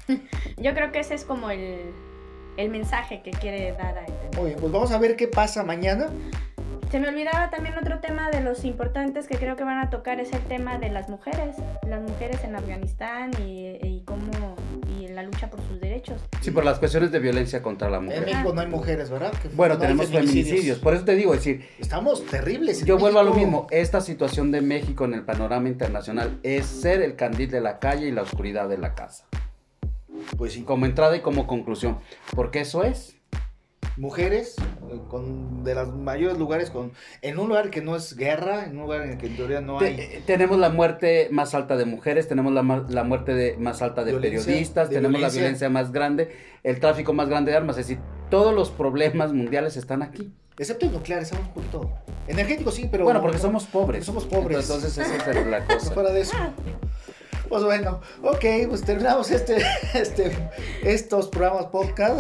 yo 0.58 0.74
creo 0.74 0.92
que 0.92 1.00
ese 1.00 1.14
es 1.16 1.24
como 1.26 1.50
el, 1.50 1.92
el 2.58 2.70
mensaje 2.70 3.22
que 3.24 3.32
quiere 3.32 3.72
dar 3.74 3.98
a 3.98 4.06
entender. 4.06 4.36
Muy 4.40 4.46
bien, 4.48 4.60
pues 4.60 4.72
vamos 4.72 4.92
a 4.92 4.98
ver 4.98 5.16
qué 5.16 5.28
pasa 5.28 5.64
mañana. 5.64 6.08
Se 6.92 7.00
me 7.00 7.10
olvidaba 7.10 7.50
también 7.50 7.76
otro 7.78 8.00
tema 8.00 8.30
de 8.30 8.42
los 8.42 8.64
importantes 8.64 9.28
que 9.28 9.38
creo 9.38 9.56
que 9.56 9.64
van 9.64 9.80
a 9.80 9.90
tocar 9.90 10.20
es 10.20 10.32
el 10.32 10.40
tema 10.42 10.78
de 10.78 10.90
las 10.90 11.10
mujeres, 11.10 11.58
las 11.86 12.02
mujeres 12.02 12.44
en 12.44 12.56
Afganistán 12.56 13.32
y, 13.42 13.70
y 13.82 14.04
cómo 14.06 14.56
y 14.98 15.08
la 15.08 15.24
lucha 15.24 15.50
por 15.50 15.60
sus 15.68 15.82
derechos. 15.82 16.22
Sí, 16.42 16.52
por 16.52 16.64
las 16.64 16.78
cuestiones 16.78 17.12
de 17.12 17.20
violencia 17.20 17.62
contra 17.64 17.90
la 17.90 17.98
En 17.98 18.06
mujer. 18.06 18.26
México 18.26 18.54
no 18.54 18.62
hay 18.62 18.68
mujeres, 18.68 19.10
¿verdad? 19.10 19.32
Que- 19.42 19.50
Bueno, 19.50 19.74
no 19.74 19.80
tenemos 19.82 20.08
feminicidios. 20.10 20.78
Por 20.78 20.94
eso 20.94 21.04
te 21.04 21.16
digo, 21.16 21.34
es 21.34 21.40
decir, 21.40 21.68
Estamos 21.80 22.24
terribles. 22.28 22.80
en 22.82 22.86
yo 22.86 22.98
vuelvo 23.00 23.20
a 23.20 23.24
lo 23.24 23.32
México. 23.32 23.46
mismo. 23.48 23.68
Esta 23.72 24.00
situación 24.00 24.52
de 24.52 24.62
México 24.62 25.06
en 25.06 25.16
el 25.16 25.24
panorama 25.24 25.68
internacional 25.68 26.40
es 26.44 26.66
ser 26.68 27.02
el 27.02 27.16
candil 27.16 27.50
de 27.50 27.62
la 27.62 27.80
calle 27.80 28.08
y 28.08 28.12
la 28.12 28.22
oscuridad 28.22 28.70
de 28.70 28.78
la 28.78 28.94
casa. 28.94 29.26
Pues 30.38 30.54
sí. 30.54 30.64
Como 30.64 30.86
entrada 30.86 31.16
y 31.16 31.22
como 31.22 31.48
conclusión. 31.48 32.00
Porque 32.36 32.60
eso 32.62 32.84
es. 32.84 33.16
Mujeres 33.98 34.56
eh, 34.92 35.00
con 35.08 35.64
de 35.64 35.74
los 35.74 35.96
mayores 35.96 36.38
lugares 36.38 36.70
con 36.70 36.92
en 37.22 37.40
un 37.40 37.48
lugar 37.48 37.70
que 37.70 37.82
no 37.82 37.96
es 37.96 38.18
guerra, 38.18 38.66
en 38.66 38.76
un 38.76 38.82
lugar 38.84 39.04
en 39.04 39.12
el 39.12 39.18
que 39.18 39.28
en 39.28 39.38
teoría 39.38 39.62
no 39.62 39.80
hay 39.80 39.94
eh, 39.98 40.24
tenemos 40.26 40.60
la 40.60 40.68
muerte 40.70 41.30
más 41.32 41.54
alta 41.56 41.78
de 41.78 41.86
mujeres, 41.86 42.28
tenemos 42.28 42.52
la, 42.52 42.62
la 42.90 43.04
muerte 43.06 43.34
de, 43.34 43.56
más 43.56 43.82
alta 43.82 44.04
de 44.04 44.12
Violencia, 44.12 44.44
periodistas, 44.46 44.90
de 44.90 44.96
tenemos 44.96 45.14
violencia. 45.20 45.40
la 45.40 45.44
violencia 45.46 45.70
más 45.70 45.92
grande, 45.94 46.36
el 46.64 46.82
tráfico 46.82 47.14
más 47.14 47.30
grande 47.30 47.52
de 47.52 47.58
armas. 47.58 47.78
Es 47.78 47.88
decir, 47.88 48.04
todos 48.30 48.54
los 48.54 48.70
problemas 48.70 49.32
mundiales 49.32 49.78
están 49.78 50.02
aquí. 50.02 50.34
excepto 50.60 50.88
el 50.88 50.92
nuclear, 50.92 51.22
estamos 51.22 51.48
un 51.48 51.54
poquito 51.54 51.90
energético 52.28 52.72
sí, 52.72 52.90
pero 52.92 53.06
bueno, 53.06 53.20
no- 53.20 53.24
porque 53.24 53.38
somos 53.40 53.64
pobres. 53.64 53.86
porque 53.86 54.02
somos 54.06 54.26
pobres. 54.26 54.60
Entonces, 54.68 54.98
esa 54.98 55.32
es 55.32 55.48
la 55.48 55.64
cosa. 55.68 55.94
fuera 55.94 56.12
de 56.12 56.20
eso. 56.20 56.36
Pues 57.56 57.64
bueno, 57.64 58.02
ok, 58.22 58.68
pues 58.68 58.82
terminamos 58.82 59.32
este, 59.32 59.56
este, 59.94 60.30
estos 60.84 61.30
programas 61.30 61.68
podcast. 61.68 62.20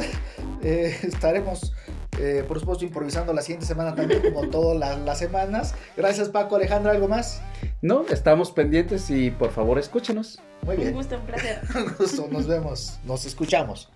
Eh, 0.64 0.98
estaremos, 1.04 1.74
eh, 2.18 2.46
por 2.48 2.58
supuesto, 2.58 2.86
improvisando 2.86 3.34
la 3.34 3.42
siguiente 3.42 3.66
semana 3.66 3.94
también, 3.94 4.22
como 4.22 4.48
todas 4.48 4.80
las, 4.80 4.98
las 5.00 5.20
semanas. 5.20 5.76
Gracias, 5.98 6.30
Paco, 6.30 6.56
Alejandra, 6.56 6.94
¿algo 6.94 7.10
más? 7.10 7.42
No, 7.82 8.06
estamos 8.10 8.54
pendientes 8.54 9.10
y 9.10 9.30
por 9.30 9.52
favor 9.52 9.78
escúchenos. 9.78 10.40
Muy 10.62 10.76
Un 10.76 10.82
bien, 10.82 10.94
gusto, 10.94 11.18
un 11.18 11.26
placer. 11.26 11.60
un 11.76 11.94
gusto, 11.98 12.30
nos 12.32 12.48
vemos, 12.48 12.98
nos 13.04 13.26
escuchamos. 13.26 13.90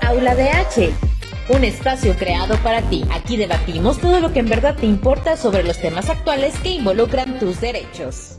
Aula 0.00 0.36
de 0.36 0.48
H, 0.48 0.92
un 1.48 1.64
espacio 1.64 2.14
creado 2.16 2.56
para 2.58 2.82
ti. 2.82 3.04
Aquí 3.12 3.36
debatimos 3.36 3.98
todo 3.98 4.20
lo 4.20 4.32
que 4.32 4.38
en 4.38 4.48
verdad 4.48 4.76
te 4.76 4.86
importa 4.86 5.36
sobre 5.36 5.64
los 5.64 5.78
temas 5.78 6.08
actuales 6.08 6.56
que 6.60 6.68
involucran 6.68 7.40
tus 7.40 7.60
derechos. 7.60 8.38